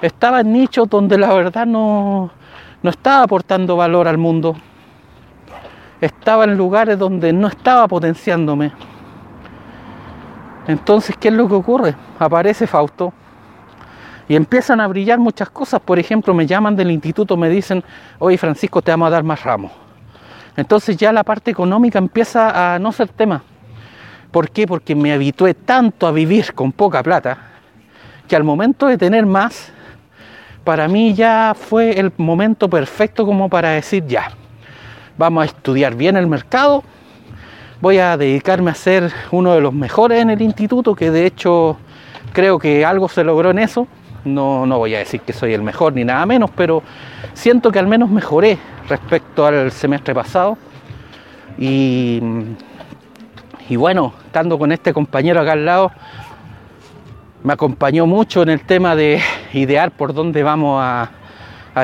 Estaba 0.03 0.41
en 0.41 0.53
nichos 0.53 0.89
donde 0.89 1.19
la 1.19 1.33
verdad 1.33 1.67
no, 1.67 2.31
no 2.83 2.91
estaba 2.91 3.25
aportando 3.25 3.77
valor 3.77 4.07
al 4.09 4.19
mundo. 4.19 4.57
Estaba 6.01 6.45
en 6.45 6.57
lugares 6.57 6.99
donde 6.99 7.33
no 7.33 7.49
estaba 7.49 7.89
potenciándome. 7.89 8.73
Entonces, 10.69 11.17
¿qué 11.17 11.29
es 11.29 11.35
lo 11.35 11.49
que 11.49 11.55
ocurre? 11.55 11.97
Aparece 12.19 12.67
Fausto 12.67 13.13
y 14.29 14.37
empiezan 14.37 14.81
a 14.81 14.87
brillar 14.87 15.19
muchas 15.19 15.51
cosas. 15.51 15.81
Por 15.81 15.99
ejemplo, 15.99 16.35
me 16.35 16.47
llaman 16.47 16.77
del 16.77 16.91
instituto, 16.91 17.37
me 17.37 17.49
dicen, 17.49 17.83
oye 18.19 18.37
Francisco, 18.37 18.83
te 18.83 18.91
vamos 18.91 19.09
a 19.09 19.11
dar 19.11 19.25
más 19.25 19.43
ramos. 19.43 19.88
Entonces 20.59 20.97
ya 20.97 21.13
la 21.13 21.23
parte 21.23 21.53
económica 21.53 22.01
empieza 22.01 22.75
a 22.75 22.81
no 22.81 22.91
ser 22.91 23.11
tema. 23.11 23.45
¿Por 24.33 24.51
qué? 24.51 24.67
Porque 24.67 24.97
me 24.97 25.13
habitué 25.13 25.55
tanto 25.55 26.05
a 26.05 26.11
vivir 26.11 26.53
con 26.53 26.73
poca 26.73 27.01
plata 27.01 27.39
que 28.27 28.35
al 28.35 28.43
momento 28.43 28.89
de 28.89 28.99
tener 28.99 29.25
más, 29.25 29.71
para 30.65 30.89
mí 30.89 31.15
ya 31.15 31.55
fue 31.55 32.01
el 32.01 32.11
momento 32.17 32.69
perfecto 32.69 33.25
como 33.25 33.49
para 33.49 33.71
decir 33.71 34.05
ya, 34.09 34.33
vamos 35.17 35.43
a 35.43 35.47
estudiar 35.47 35.95
bien 35.95 36.17
el 36.17 36.27
mercado, 36.27 36.83
voy 37.81 37.99
a 37.99 38.17
dedicarme 38.17 38.73
a 38.73 38.75
ser 38.75 39.13
uno 39.31 39.55
de 39.55 39.61
los 39.61 39.73
mejores 39.73 40.21
en 40.21 40.31
el 40.31 40.43
instituto, 40.43 40.97
que 40.97 41.13
de 41.13 41.25
hecho 41.25 41.77
creo 42.33 42.59
que 42.59 42.85
algo 42.85 43.09
se 43.09 43.23
logró 43.23 43.51
en 43.53 43.61
eso, 43.61 43.87
no, 44.35 44.67
no 44.67 44.79
voy 44.79 44.95
a 44.95 44.99
decir 44.99 45.21
que 45.21 45.33
soy 45.33 45.55
el 45.55 45.63
mejor 45.63 45.93
ni 45.93 46.05
nada 46.05 46.25
menos, 46.27 46.51
pero 46.55 46.83
siento 47.35 47.71
que 47.73 47.79
al 47.79 47.87
menos 47.87 48.11
mejoré 48.11 48.59
respecto 48.89 49.47
al 49.47 49.71
semestre 49.73 50.15
pasado. 50.15 50.57
Y, 51.59 52.21
y 53.69 53.77
bueno, 53.77 54.15
estando 54.27 54.59
con 54.59 54.73
este 54.73 54.93
compañero 54.93 55.41
acá 55.41 55.53
al 55.53 55.65
lado, 55.65 55.93
me 57.43 57.53
acompañó 57.53 58.07
mucho 58.07 58.43
en 58.43 58.49
el 58.49 58.63
tema 58.63 58.97
de 58.97 59.21
idear 59.53 59.91
por 59.91 60.13
dónde 60.13 60.43
vamos 60.43 60.83
a, 60.83 61.11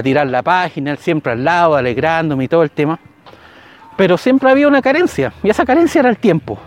tirar 0.03 0.27
la 0.27 0.43
página, 0.43 0.97
siempre 0.97 1.31
al 1.31 1.45
lado, 1.45 1.77
alegrándome 1.77 2.45
y 2.45 2.49
todo 2.49 2.65
el 2.65 2.71
tema. 2.73 2.99
Pero 3.97 4.19
siempre 4.19 4.51
había 4.51 4.67
una 4.67 4.83
carencia, 4.83 5.33
y 5.41 5.51
esa 5.51 5.65
carencia 5.65 6.01
era 6.01 6.11
el 6.11 6.19
tiempo. 6.19 6.59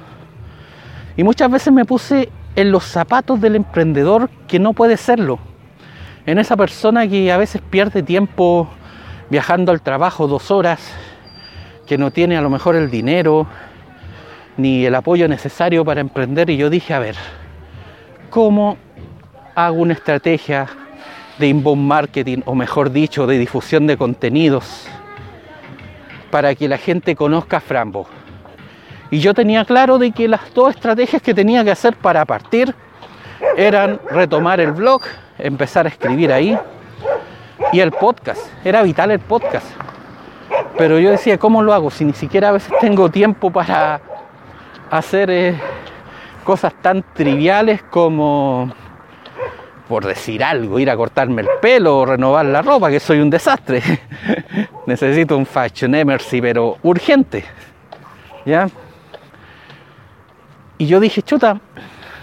Y 1.18 1.24
muchas 1.24 1.52
veces 1.52 1.74
me 1.74 1.84
puse 1.84 2.30
en 2.56 2.72
los 2.72 2.86
zapatos 2.86 3.42
del 3.42 3.58
emprendedor 3.58 4.30
que 4.48 4.60
no 4.60 4.72
puede 4.72 4.96
serlo. 4.96 5.40
En 6.28 6.38
esa 6.38 6.56
persona 6.56 7.08
que 7.08 7.32
a 7.32 7.38
veces 7.38 7.62
pierde 7.62 8.04
tiempo 8.04 8.68
viajando 9.30 9.72
al 9.72 9.82
trabajo 9.82 10.28
dos 10.28 10.52
horas, 10.52 10.94
que 11.88 11.98
no 11.98 12.12
tiene 12.12 12.38
a 12.38 12.42
lo 12.42 12.50
mejor 12.50 12.76
el 12.76 12.92
dinero 12.92 13.48
ni 14.58 14.86
el 14.86 14.94
apoyo 14.94 15.30
necesario 15.30 15.86
para 15.86 16.02
emprender. 16.02 16.50
Y 16.50 16.58
yo 16.58 16.70
dije, 16.70 16.94
a 16.94 17.00
ver, 17.00 17.16
¿cómo 18.30 18.78
hago 19.56 19.78
una 19.78 19.94
estrategia 19.94 20.68
de 21.38 21.48
inbound 21.48 21.88
marketing, 21.88 22.40
o 22.46 22.56
mejor 22.56 22.92
dicho, 22.92 23.26
de 23.26 23.38
difusión 23.38 23.88
de 23.88 23.96
contenidos, 23.96 24.86
para 26.30 26.56
que 26.56 26.68
la 26.68 26.78
gente 26.78 27.16
conozca 27.16 27.62
Frambo. 27.62 28.06
Y 29.12 29.20
yo 29.20 29.34
tenía 29.34 29.64
claro 29.64 29.98
de 29.98 30.12
que 30.12 30.28
las 30.28 30.54
dos 30.54 30.72
estrategias 30.76 31.22
que 31.22 31.34
tenía 31.34 31.64
que 31.64 31.72
hacer 31.72 31.96
para 31.96 32.26
partir 32.26 32.76
eran 33.56 34.02
retomar 34.12 34.60
el 34.60 34.74
blog, 34.74 35.04
empezar 35.40 35.86
a 35.86 35.90
escribir 35.90 36.32
ahí, 36.32 36.58
y 37.72 37.80
el 37.80 37.92
podcast. 37.92 38.42
Era 38.64 38.82
vital 38.84 39.12
el 39.12 39.20
podcast. 39.20 39.68
Pero 40.78 41.00
yo 41.00 41.12
decía, 41.12 41.38
¿cómo 41.38 41.62
lo 41.62 41.74
hago? 41.74 41.90
Si 41.90 42.06
ni 42.06 42.14
siquiera 42.14 42.50
a 42.50 42.52
veces 42.52 42.72
tengo 42.80 43.10
tiempo 43.10 43.52
para 43.52 44.00
hacer 44.92 45.30
eh, 45.30 45.60
cosas 46.44 46.74
tan 46.82 47.04
triviales 47.14 47.82
como 47.84 48.72
por 49.88 50.06
decir 50.06 50.44
algo, 50.44 50.80
ir 50.80 50.90
a 50.90 50.98
cortarme 50.98 51.42
el 51.42 51.48
pelo 51.62 52.00
o 52.00 52.06
renovar 52.06 52.46
la 52.46 52.62
ropa, 52.62 52.90
que 52.90 53.00
soy 53.00 53.20
un 53.20 53.30
desastre. 53.30 53.82
Necesito 54.86 55.38
un 55.38 55.46
fashion 55.46 55.96
emergency, 55.96 56.42
pero 56.42 56.78
urgente. 56.84 57.46
¿Ya? 58.46 58.68
Y 60.78 60.88
yo 60.88 61.00
dije, 61.00 61.22
chuta, 61.22 61.60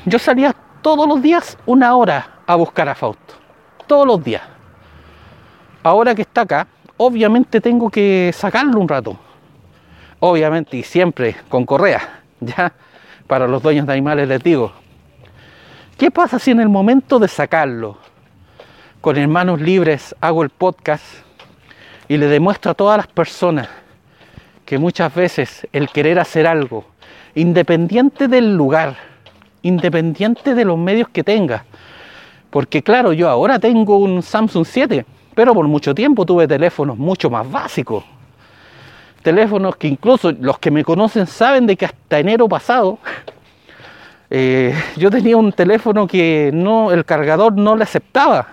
yo 0.04 0.18
salía 0.18 0.54
todos 0.84 1.08
los 1.08 1.22
días 1.22 1.56
una 1.64 1.96
hora 1.96 2.40
a 2.46 2.56
buscar 2.56 2.90
a 2.90 2.94
Fausto. 2.94 3.34
Todos 3.86 4.06
los 4.06 4.22
días. 4.22 4.42
Ahora 5.82 6.14
que 6.14 6.20
está 6.20 6.42
acá, 6.42 6.66
obviamente 6.98 7.58
tengo 7.62 7.88
que 7.88 8.30
sacarlo 8.34 8.78
un 8.78 8.86
rato. 8.86 9.16
Obviamente 10.20 10.76
y 10.76 10.82
siempre 10.82 11.36
con 11.48 11.64
correa, 11.64 12.20
¿ya? 12.40 12.70
Para 13.26 13.48
los 13.48 13.62
dueños 13.62 13.86
de 13.86 13.94
animales 13.94 14.28
les 14.28 14.42
digo. 14.42 14.72
¿Qué 15.96 16.10
pasa 16.10 16.38
si 16.38 16.50
en 16.50 16.60
el 16.60 16.68
momento 16.68 17.18
de 17.18 17.28
sacarlo, 17.28 17.96
con 19.00 19.16
hermanos 19.16 19.62
libres, 19.62 20.14
hago 20.20 20.42
el 20.42 20.50
podcast 20.50 21.04
y 22.08 22.18
le 22.18 22.26
demuestro 22.26 22.72
a 22.72 22.74
todas 22.74 22.98
las 22.98 23.06
personas 23.06 23.68
que 24.66 24.76
muchas 24.76 25.14
veces 25.14 25.66
el 25.72 25.88
querer 25.88 26.18
hacer 26.18 26.46
algo, 26.46 26.84
independiente 27.34 28.28
del 28.28 28.54
lugar, 28.54 29.13
independiente 29.64 30.54
de 30.54 30.64
los 30.64 30.78
medios 30.78 31.08
que 31.08 31.24
tenga, 31.24 31.64
porque 32.50 32.82
claro, 32.82 33.12
yo 33.12 33.28
ahora 33.28 33.58
tengo 33.58 33.98
un 33.98 34.22
Samsung 34.22 34.64
7, 34.64 35.04
pero 35.34 35.52
por 35.52 35.66
mucho 35.66 35.94
tiempo 35.94 36.24
tuve 36.24 36.46
teléfonos 36.46 36.96
mucho 36.96 37.28
más 37.28 37.50
básicos. 37.50 38.04
Teléfonos 39.22 39.76
que 39.76 39.88
incluso 39.88 40.30
los 40.32 40.58
que 40.58 40.70
me 40.70 40.84
conocen 40.84 41.26
saben 41.26 41.66
de 41.66 41.76
que 41.76 41.86
hasta 41.86 42.18
enero 42.18 42.48
pasado 42.48 42.98
eh, 44.30 44.74
yo 44.96 45.10
tenía 45.10 45.36
un 45.36 45.52
teléfono 45.52 46.06
que 46.06 46.50
no, 46.52 46.92
el 46.92 47.04
cargador 47.04 47.56
no 47.56 47.74
le 47.74 47.84
aceptaba. 47.84 48.48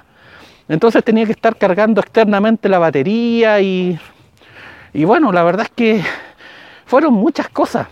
Entonces 0.68 1.04
tenía 1.04 1.26
que 1.26 1.34
estar 1.34 1.58
cargando 1.58 2.02
externamente 2.02 2.70
la 2.70 2.80
batería 2.80 3.60
y, 3.60 4.00
y 4.94 5.04
bueno, 5.04 5.32
la 5.32 5.44
verdad 5.44 5.66
es 5.66 5.72
que 5.76 6.02
fueron 6.86 7.14
muchas 7.14 7.50
cosas. 7.50 7.88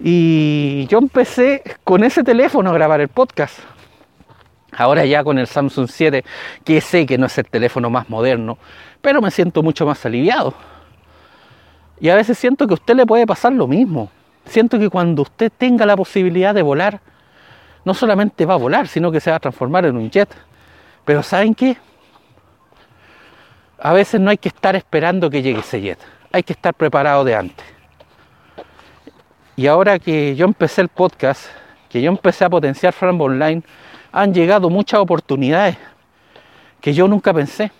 Y 0.00 0.86
yo 0.86 0.98
empecé 0.98 1.62
con 1.84 2.04
ese 2.04 2.22
teléfono 2.22 2.70
a 2.70 2.72
grabar 2.72 3.00
el 3.00 3.08
podcast. 3.08 3.58
Ahora 4.72 5.04
ya 5.04 5.24
con 5.24 5.38
el 5.38 5.46
Samsung 5.46 5.88
7, 5.88 6.24
que 6.64 6.80
sé 6.80 7.06
que 7.06 7.18
no 7.18 7.26
es 7.26 7.36
el 7.38 7.46
teléfono 7.46 7.90
más 7.90 8.08
moderno, 8.08 8.58
pero 9.00 9.20
me 9.20 9.30
siento 9.30 9.62
mucho 9.62 9.86
más 9.86 10.04
aliviado. 10.06 10.54
Y 12.00 12.10
a 12.10 12.14
veces 12.14 12.38
siento 12.38 12.66
que 12.66 12.74
a 12.74 12.76
usted 12.76 12.94
le 12.94 13.06
puede 13.06 13.26
pasar 13.26 13.52
lo 13.52 13.66
mismo. 13.66 14.10
Siento 14.44 14.78
que 14.78 14.88
cuando 14.88 15.22
usted 15.22 15.50
tenga 15.56 15.84
la 15.84 15.96
posibilidad 15.96 16.54
de 16.54 16.62
volar, 16.62 17.00
no 17.84 17.92
solamente 17.92 18.46
va 18.46 18.54
a 18.54 18.58
volar, 18.58 18.86
sino 18.86 19.10
que 19.10 19.20
se 19.20 19.30
va 19.30 19.36
a 19.36 19.40
transformar 19.40 19.84
en 19.86 19.96
un 19.96 20.10
jet. 20.10 20.28
Pero 21.04 21.22
¿saben 21.22 21.54
qué? 21.54 21.76
A 23.80 23.92
veces 23.92 24.20
no 24.20 24.30
hay 24.30 24.38
que 24.38 24.48
estar 24.48 24.76
esperando 24.76 25.28
que 25.30 25.42
llegue 25.42 25.60
ese 25.60 25.80
jet. 25.80 25.98
Hay 26.30 26.42
que 26.42 26.52
estar 26.52 26.74
preparado 26.74 27.24
de 27.24 27.34
antes. 27.34 27.77
Y 29.58 29.66
ahora 29.66 29.98
que 29.98 30.36
yo 30.36 30.44
empecé 30.44 30.82
el 30.82 30.88
podcast, 30.88 31.46
que 31.88 32.00
yo 32.00 32.08
empecé 32.12 32.44
a 32.44 32.48
potenciar 32.48 32.92
Frambo 32.92 33.24
Online, 33.24 33.60
han 34.12 34.32
llegado 34.32 34.70
muchas 34.70 35.00
oportunidades 35.00 35.76
que 36.80 36.94
yo 36.94 37.08
nunca 37.08 37.34
pensé. 37.34 37.72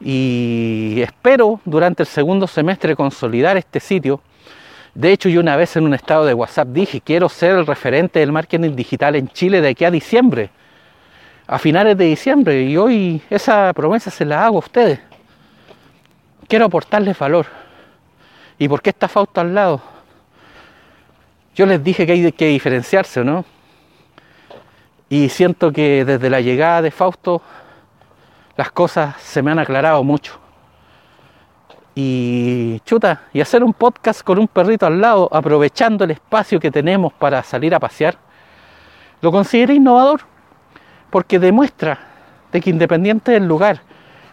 Y 0.00 1.00
espero 1.02 1.60
durante 1.64 2.02
el 2.02 2.08
segundo 2.08 2.48
semestre 2.48 2.96
consolidar 2.96 3.56
este 3.56 3.78
sitio. 3.78 4.22
De 4.92 5.12
hecho, 5.12 5.28
yo 5.28 5.38
una 5.38 5.54
vez 5.54 5.76
en 5.76 5.84
un 5.84 5.94
estado 5.94 6.26
de 6.26 6.34
WhatsApp 6.34 6.66
dije, 6.66 7.00
quiero 7.00 7.28
ser 7.28 7.52
el 7.52 7.64
referente 7.64 8.18
del 8.18 8.32
marketing 8.32 8.74
digital 8.74 9.14
en 9.14 9.28
Chile 9.28 9.60
de 9.60 9.68
aquí 9.68 9.84
a 9.84 9.92
diciembre, 9.92 10.50
a 11.46 11.60
finales 11.60 11.96
de 11.96 12.06
diciembre. 12.06 12.60
Y 12.60 12.76
hoy 12.76 13.22
esa 13.30 13.72
promesa 13.72 14.10
se 14.10 14.24
la 14.24 14.44
hago 14.44 14.56
a 14.56 14.66
ustedes. 14.66 14.98
Quiero 16.48 16.64
aportarles 16.64 17.16
valor. 17.16 17.46
¿Y 18.58 18.66
por 18.66 18.82
qué 18.82 18.90
está 18.90 19.06
Fausto 19.06 19.40
al 19.40 19.54
lado? 19.54 19.93
Yo 21.54 21.66
les 21.66 21.82
dije 21.84 22.04
que 22.04 22.12
hay 22.12 22.32
que 22.32 22.46
diferenciarse, 22.48 23.22
¿no? 23.22 23.44
Y 25.08 25.28
siento 25.28 25.72
que 25.72 26.04
desde 26.04 26.28
la 26.28 26.40
llegada 26.40 26.82
de 26.82 26.90
Fausto 26.90 27.42
las 28.56 28.72
cosas 28.72 29.14
se 29.20 29.40
me 29.40 29.52
han 29.52 29.60
aclarado 29.60 30.02
mucho. 30.02 30.40
Y 31.94 32.80
chuta, 32.84 33.22
y 33.32 33.40
hacer 33.40 33.62
un 33.62 33.72
podcast 33.72 34.22
con 34.22 34.40
un 34.40 34.48
perrito 34.48 34.86
al 34.86 35.00
lado, 35.00 35.28
aprovechando 35.32 36.02
el 36.04 36.10
espacio 36.10 36.58
que 36.58 36.72
tenemos 36.72 37.12
para 37.12 37.40
salir 37.44 37.72
a 37.72 37.78
pasear, 37.78 38.16
lo 39.20 39.30
consideré 39.30 39.74
innovador, 39.74 40.22
porque 41.10 41.38
demuestra 41.38 42.00
de 42.50 42.60
que 42.60 42.70
independiente 42.70 43.30
del 43.30 43.46
lugar 43.46 43.82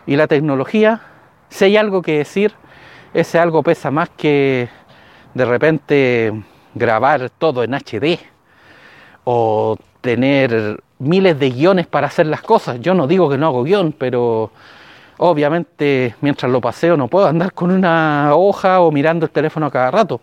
y 0.07 0.15
la 0.15 0.25
tecnología, 0.25 1.01
si 1.49 1.65
hay 1.65 1.77
algo 1.77 2.01
que 2.01 2.17
decir, 2.17 2.53
ese 3.13 3.37
algo 3.37 3.61
pesa 3.61 3.91
más 3.91 4.09
que 4.09 4.69
de 5.35 5.45
repente 5.45 6.33
grabar 6.73 7.29
todo 7.29 7.63
en 7.63 7.73
HD 7.73 8.19
o 9.23 9.77
tener 10.01 10.81
miles 10.99 11.39
de 11.39 11.49
guiones 11.49 11.87
para 11.87 12.07
hacer 12.07 12.25
las 12.27 12.41
cosas. 12.41 12.79
Yo 12.79 12.93
no 12.93 13.07
digo 13.07 13.29
que 13.29 13.37
no 13.37 13.47
hago 13.47 13.63
guion, 13.63 13.91
pero 13.91 14.51
obviamente 15.17 16.15
mientras 16.21 16.51
lo 16.51 16.61
paseo 16.61 16.97
no 16.97 17.07
puedo 17.07 17.27
andar 17.27 17.53
con 17.53 17.71
una 17.71 18.31
hoja 18.35 18.81
o 18.81 18.91
mirando 18.91 19.25
el 19.25 19.31
teléfono 19.31 19.67
a 19.67 19.71
cada 19.71 19.91
rato. 19.91 20.21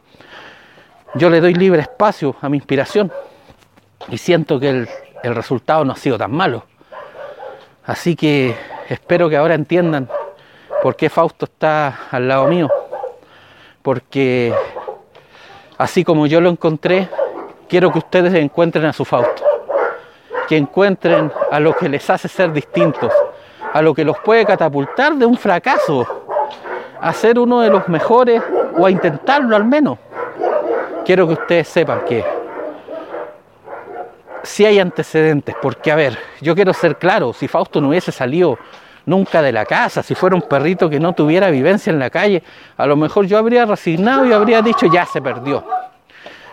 Yo 1.15 1.31
le 1.31 1.41
doy 1.41 1.55
libre 1.55 1.83
espacio 1.83 2.37
a 2.41 2.49
mi 2.49 2.57
inspiración 2.59 3.11
y 4.09 4.19
siento 4.19 4.61
que 4.61 4.71
el, 4.71 4.89
el 5.23 5.35
resultado 5.35 5.85
no 5.85 5.93
ha 5.93 5.97
sido 5.97 6.19
tan 6.19 6.33
malo. 6.33 6.65
Así 7.85 8.15
que 8.15 8.55
espero 8.89 9.29
que 9.29 9.37
ahora 9.37 9.55
entiendan 9.55 10.09
por 10.83 10.97
qué 10.97 11.09
Fausto 11.09 11.47
está 11.47 12.09
al 12.11 12.29
lado 12.29 12.47
mío. 12.47 12.69
Porque 13.83 14.53
así 15.79 16.05
como 16.05 16.27
yo 16.27 16.41
lo 16.41 16.51
encontré, 16.51 17.09
quiero 17.69 17.91
que 17.91 17.99
ustedes 17.99 18.35
encuentren 18.35 18.85
a 18.85 18.93
su 18.93 19.05
Fausto 19.05 19.49
que 20.49 20.57
encuentren 20.57 21.31
a 21.53 21.61
lo 21.61 21.75
que 21.75 21.89
les 21.89 22.09
hace 22.09 22.27
ser 22.27 22.53
distintos, 22.53 23.13
a 23.73 23.83
lo 23.83 23.95
que 23.95 24.03
los 24.03 24.19
puede 24.19 24.47
catapultar 24.47 25.15
de 25.15 25.27
un 25.27 25.37
fracaso 25.37 26.07
a 27.01 27.13
ser 27.13 27.39
uno 27.39 27.61
de 27.61 27.69
los 27.69 27.87
mejores 27.89 28.43
o 28.77 28.87
a 28.87 28.91
intentarlo 28.91 29.55
al 29.55 29.67
menos. 29.67 29.99
Quiero 31.05 31.27
que 31.27 31.35
ustedes 31.35 31.69
sepan 31.69 32.01
que 32.07 32.25
si 34.43 34.65
hay 34.65 34.79
antecedentes, 34.79 35.55
porque 35.61 35.93
a 35.93 35.97
ver, 35.97 36.19
yo 36.41 36.55
quiero 36.55 36.73
ser 36.73 36.97
claro, 36.97 37.35
si 37.35 37.47
Fausto 37.47 37.81
no 37.81 37.91
hubiese 37.91 38.11
salido 38.11 38.59
nunca 39.09 39.41
de 39.41 39.53
la 39.53 39.65
casa, 39.65 40.03
si 40.03 40.15
fuera 40.15 40.37
un 40.37 40.43
perrito 40.43 40.89
que 40.89 41.01
no 41.01 41.15
tuviera 41.15 41.51
vivencia 41.51 41.91
en 41.91 41.99
la 41.99 42.11
calle, 42.11 42.43
a 42.77 42.87
lo 42.87 42.95
mejor 42.95 43.27
yo 43.27 43.39
habría 43.39 43.65
resignado 43.65 44.27
y 44.27 44.33
habría 44.33 44.61
dicho 44.61 44.87
ya 44.87 45.07
se 45.07 45.23
perdió. 45.23 45.65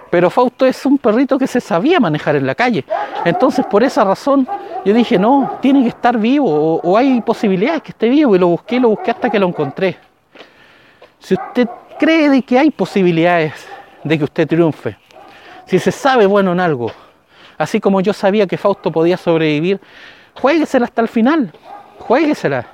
Pero 0.10 0.30
Fausto 0.30 0.65
es 0.65 0.86
un 0.86 0.98
perrito 0.98 1.38
que 1.38 1.48
se 1.48 1.60
sabía 1.60 2.00
manejar 2.00 2.38
en 2.38 2.48
la 2.48 2.56
calle. 2.56 2.86
Entonces, 3.26 3.65
por 3.65 3.84
esa 3.84 4.06
razón, 4.06 4.48
yo 4.86 4.94
dije, 4.94 5.20
no, 5.20 5.58
tiene 5.62 5.82
que 5.82 5.89
estar 5.89 6.18
vivo 6.18 6.80
o, 6.82 6.98
hay 6.98 7.20
posibilidades 7.22 7.82
que 7.82 7.91
esté 7.91 8.08
vivo. 8.08 8.34
Y 8.36 8.39
lo 8.39 8.48
busqué, 8.48 8.80
lo 8.80 8.89
busqué 8.89 9.12
hasta 9.12 9.30
que 9.30 9.38
lo 9.38 9.48
encontré. 9.48 9.98
Si 11.20 11.34
usted 11.34 11.68
cree 12.00 12.41
que 12.44 12.58
hay 12.58 12.72
posibilidades 12.72 13.68
de 14.04 14.18
que 14.18 14.24
usted 14.24 14.48
triunfe, 14.48 14.96
si 15.65 15.80
se 15.80 15.91
sabe 15.91 16.26
bueno 16.26 16.54
en 16.54 16.62
algo, 16.62 16.91
así 17.58 17.82
como 17.82 18.00
yo 18.00 18.13
sabía 18.13 18.48
que 18.48 18.58
Fausto 18.58 18.91
podía 18.91 19.18
sobrevivir, 19.18 19.82
jueguesela 20.34 20.86
hasta 20.86 21.02
el 21.02 21.10
final, 21.10 21.52
jueguesela. 21.99 22.67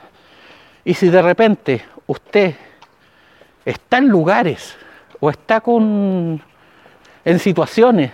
Y 0.84 0.93
si 0.93 1.10
de 1.10 1.21
repente 1.21 1.86
usted 2.07 2.55
está 3.65 3.97
en 3.97 4.07
lugares 4.07 4.75
o 5.19 5.29
está 5.29 5.62
con 5.62 6.41
en 7.23 7.39
situaciones 7.39 8.12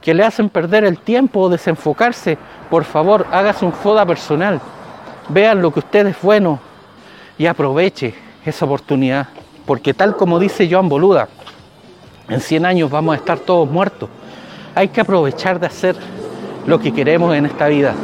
que 0.00 0.12
le 0.12 0.22
hacen 0.22 0.50
perder 0.50 0.84
el 0.84 0.98
tiempo 0.98 1.40
o 1.40 1.48
desenfocarse, 1.48 2.36
por 2.68 2.84
favor, 2.84 3.26
hágase 3.30 3.64
un 3.64 3.72
foda 3.72 4.04
personal. 4.04 4.60
Vean 5.30 5.62
lo 5.62 5.72
que 5.72 5.78
usted 5.78 6.06
es 6.08 6.20
bueno 6.20 6.60
y 7.38 7.46
aproveche 7.46 8.14
esa 8.44 8.66
oportunidad. 8.66 9.28
Porque 9.64 9.94
tal 9.94 10.14
como 10.14 10.38
dice 10.38 10.68
Joan 10.70 10.90
Boluda, 10.90 11.28
en 12.28 12.40
100 12.40 12.66
años 12.66 12.90
vamos 12.90 13.14
a 13.14 13.16
estar 13.16 13.38
todos 13.38 13.68
muertos. 13.70 14.10
Hay 14.74 14.88
que 14.88 15.00
aprovechar 15.00 15.58
de 15.58 15.68
hacer 15.68 15.96
lo 16.66 16.78
que 16.78 16.92
queremos 16.92 17.34
en 17.34 17.46
esta 17.46 17.68
vida. 17.68 17.94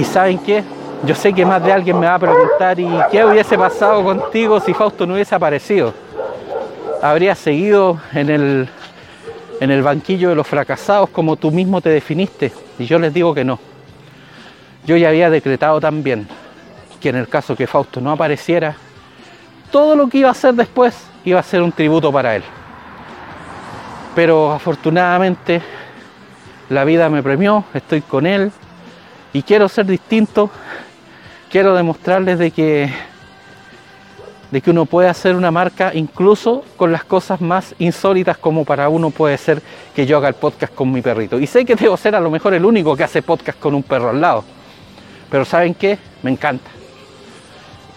¿Y 0.00 0.04
saben 0.04 0.38
qué? 0.38 0.64
Yo 1.04 1.14
sé 1.14 1.30
que 1.34 1.44
más 1.44 1.62
de 1.62 1.70
alguien 1.70 2.00
me 2.00 2.06
va 2.06 2.14
a 2.14 2.18
preguntar, 2.18 2.80
¿y 2.80 2.88
qué 3.12 3.22
hubiese 3.22 3.58
pasado 3.58 4.02
contigo 4.02 4.58
si 4.58 4.72
Fausto 4.72 5.04
no 5.06 5.12
hubiese 5.12 5.34
aparecido? 5.34 5.92
habría 7.02 7.34
seguido 7.34 8.00
en 8.12 8.30
el, 8.30 8.68
en 9.60 9.70
el 9.70 9.82
banquillo 9.82 10.30
de 10.30 10.34
los 10.34 10.46
fracasados 10.46 11.10
como 11.10 11.36
tú 11.36 11.50
mismo 11.50 11.82
te 11.82 11.90
definiste. 11.90 12.50
Y 12.78 12.86
yo 12.86 12.98
les 12.98 13.12
digo 13.12 13.34
que 13.34 13.44
no. 13.44 13.58
Yo 14.86 14.96
ya 14.96 15.10
había 15.10 15.28
decretado 15.28 15.80
también 15.80 16.26
que 16.98 17.10
en 17.10 17.16
el 17.16 17.28
caso 17.28 17.54
que 17.54 17.66
Fausto 17.66 18.00
no 18.00 18.10
apareciera, 18.10 18.76
todo 19.70 19.96
lo 19.96 20.08
que 20.08 20.18
iba 20.18 20.28
a 20.28 20.32
hacer 20.32 20.54
después 20.54 20.96
iba 21.26 21.40
a 21.40 21.42
ser 21.42 21.60
un 21.60 21.72
tributo 21.72 22.10
para 22.10 22.36
él. 22.36 22.42
Pero 24.14 24.50
afortunadamente 24.52 25.60
la 26.70 26.84
vida 26.84 27.10
me 27.10 27.22
premió, 27.22 27.64
estoy 27.74 28.00
con 28.00 28.26
él 28.26 28.50
y 29.32 29.42
quiero 29.42 29.68
ser 29.68 29.86
distinto, 29.86 30.50
quiero 31.50 31.74
demostrarles 31.74 32.38
de 32.38 32.50
que 32.50 32.90
de 34.50 34.60
que 34.60 34.70
uno 34.70 34.84
puede 34.84 35.08
hacer 35.08 35.36
una 35.36 35.50
marca 35.50 35.92
incluso 35.94 36.64
con 36.76 36.90
las 36.90 37.04
cosas 37.04 37.40
más 37.40 37.74
insólitas 37.78 38.36
como 38.36 38.64
para 38.64 38.88
uno 38.88 39.10
puede 39.10 39.38
ser 39.38 39.62
que 39.94 40.06
yo 40.06 40.16
haga 40.16 40.28
el 40.28 40.34
podcast 40.34 40.74
con 40.74 40.90
mi 40.90 41.02
perrito. 41.02 41.38
Y 41.38 41.46
sé 41.46 41.64
que 41.64 41.76
debo 41.76 41.96
ser 41.96 42.14
a 42.16 42.20
lo 42.20 42.30
mejor 42.30 42.54
el 42.54 42.64
único 42.64 42.96
que 42.96 43.04
hace 43.04 43.22
podcast 43.22 43.58
con 43.58 43.74
un 43.74 43.82
perro 43.82 44.10
al 44.10 44.20
lado. 44.20 44.44
Pero 45.30 45.44
¿saben 45.44 45.74
qué? 45.74 45.98
Me 46.22 46.30
encanta. 46.30 46.68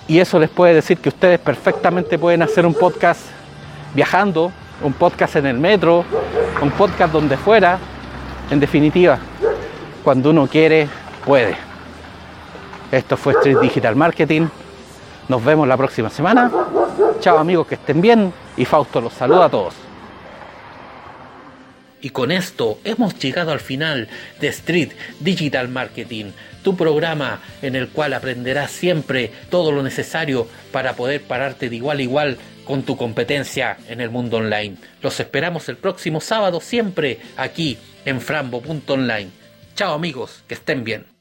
Y 0.08 0.20
eso 0.20 0.38
les 0.38 0.50
puede 0.50 0.76
decir 0.76 0.98
que 1.00 1.10
ustedes 1.10 1.40
perfectamente 1.40 2.20
pueden 2.20 2.44
hacer 2.44 2.66
un 2.66 2.74
podcast 2.74 3.22
viajando, 3.96 4.52
un 4.84 4.94
podcast 4.94 5.38
en 5.38 5.48
el 5.48 5.58
metro, 5.58 6.06
un 6.62 6.72
podcast 6.72 7.12
donde 7.12 7.38
fuera. 7.38 7.80
En 8.52 8.60
definitiva, 8.60 9.18
cuando 10.04 10.30
uno 10.30 10.46
quiere, 10.46 10.88
puede. 11.24 11.56
Esto 12.92 13.18
fue 13.18 13.34
Street 13.34 13.58
Digital 13.60 13.96
Marketing. 13.96 14.48
Nos 15.28 15.44
vemos 15.44 15.68
la 15.68 15.78
próxima 15.78 16.10
semana. 16.10 16.52
Chao 17.20 17.40
amigos, 17.40 17.68
que 17.68 17.76
estén 17.76 18.02
bien. 18.02 18.34
Y 18.58 18.66
Fausto 18.66 19.02
los 19.02 19.14
saluda 19.14 19.46
a 19.46 19.50
todos. 19.50 19.74
Y 22.02 22.10
con 22.10 22.32
esto 22.32 22.80
hemos 22.84 23.18
llegado 23.18 23.52
al 23.52 23.62
final 23.62 24.10
de 24.42 24.50
Street 24.50 24.92
Digital 25.22 25.70
Marketing, 25.70 26.32
tu 26.62 26.76
programa 26.76 27.40
en 27.62 27.78
el 27.78 27.88
cual 27.88 28.14
aprenderás 28.14 28.72
siempre 28.72 29.32
todo 29.50 29.72
lo 29.72 29.82
necesario 29.82 30.46
para 30.74 30.98
poder 30.98 31.22
pararte 31.22 31.70
de 31.70 31.78
igual 31.78 32.00
a 32.00 32.02
igual 32.02 32.38
con 32.66 32.84
tu 32.84 32.98
competencia 32.98 33.78
en 33.88 34.02
el 34.02 34.10
mundo 34.10 34.38
online. 34.38 34.76
Los 35.02 35.20
esperamos 35.22 35.70
el 35.70 35.78
próximo 35.78 36.20
sábado 36.20 36.60
siempre 36.60 37.20
aquí 37.38 37.78
en 38.04 38.20
frambo.online. 38.20 39.30
Chao 39.76 39.94
amigos, 39.94 40.44
que 40.48 40.56
estén 40.56 40.84
bien. 40.84 41.13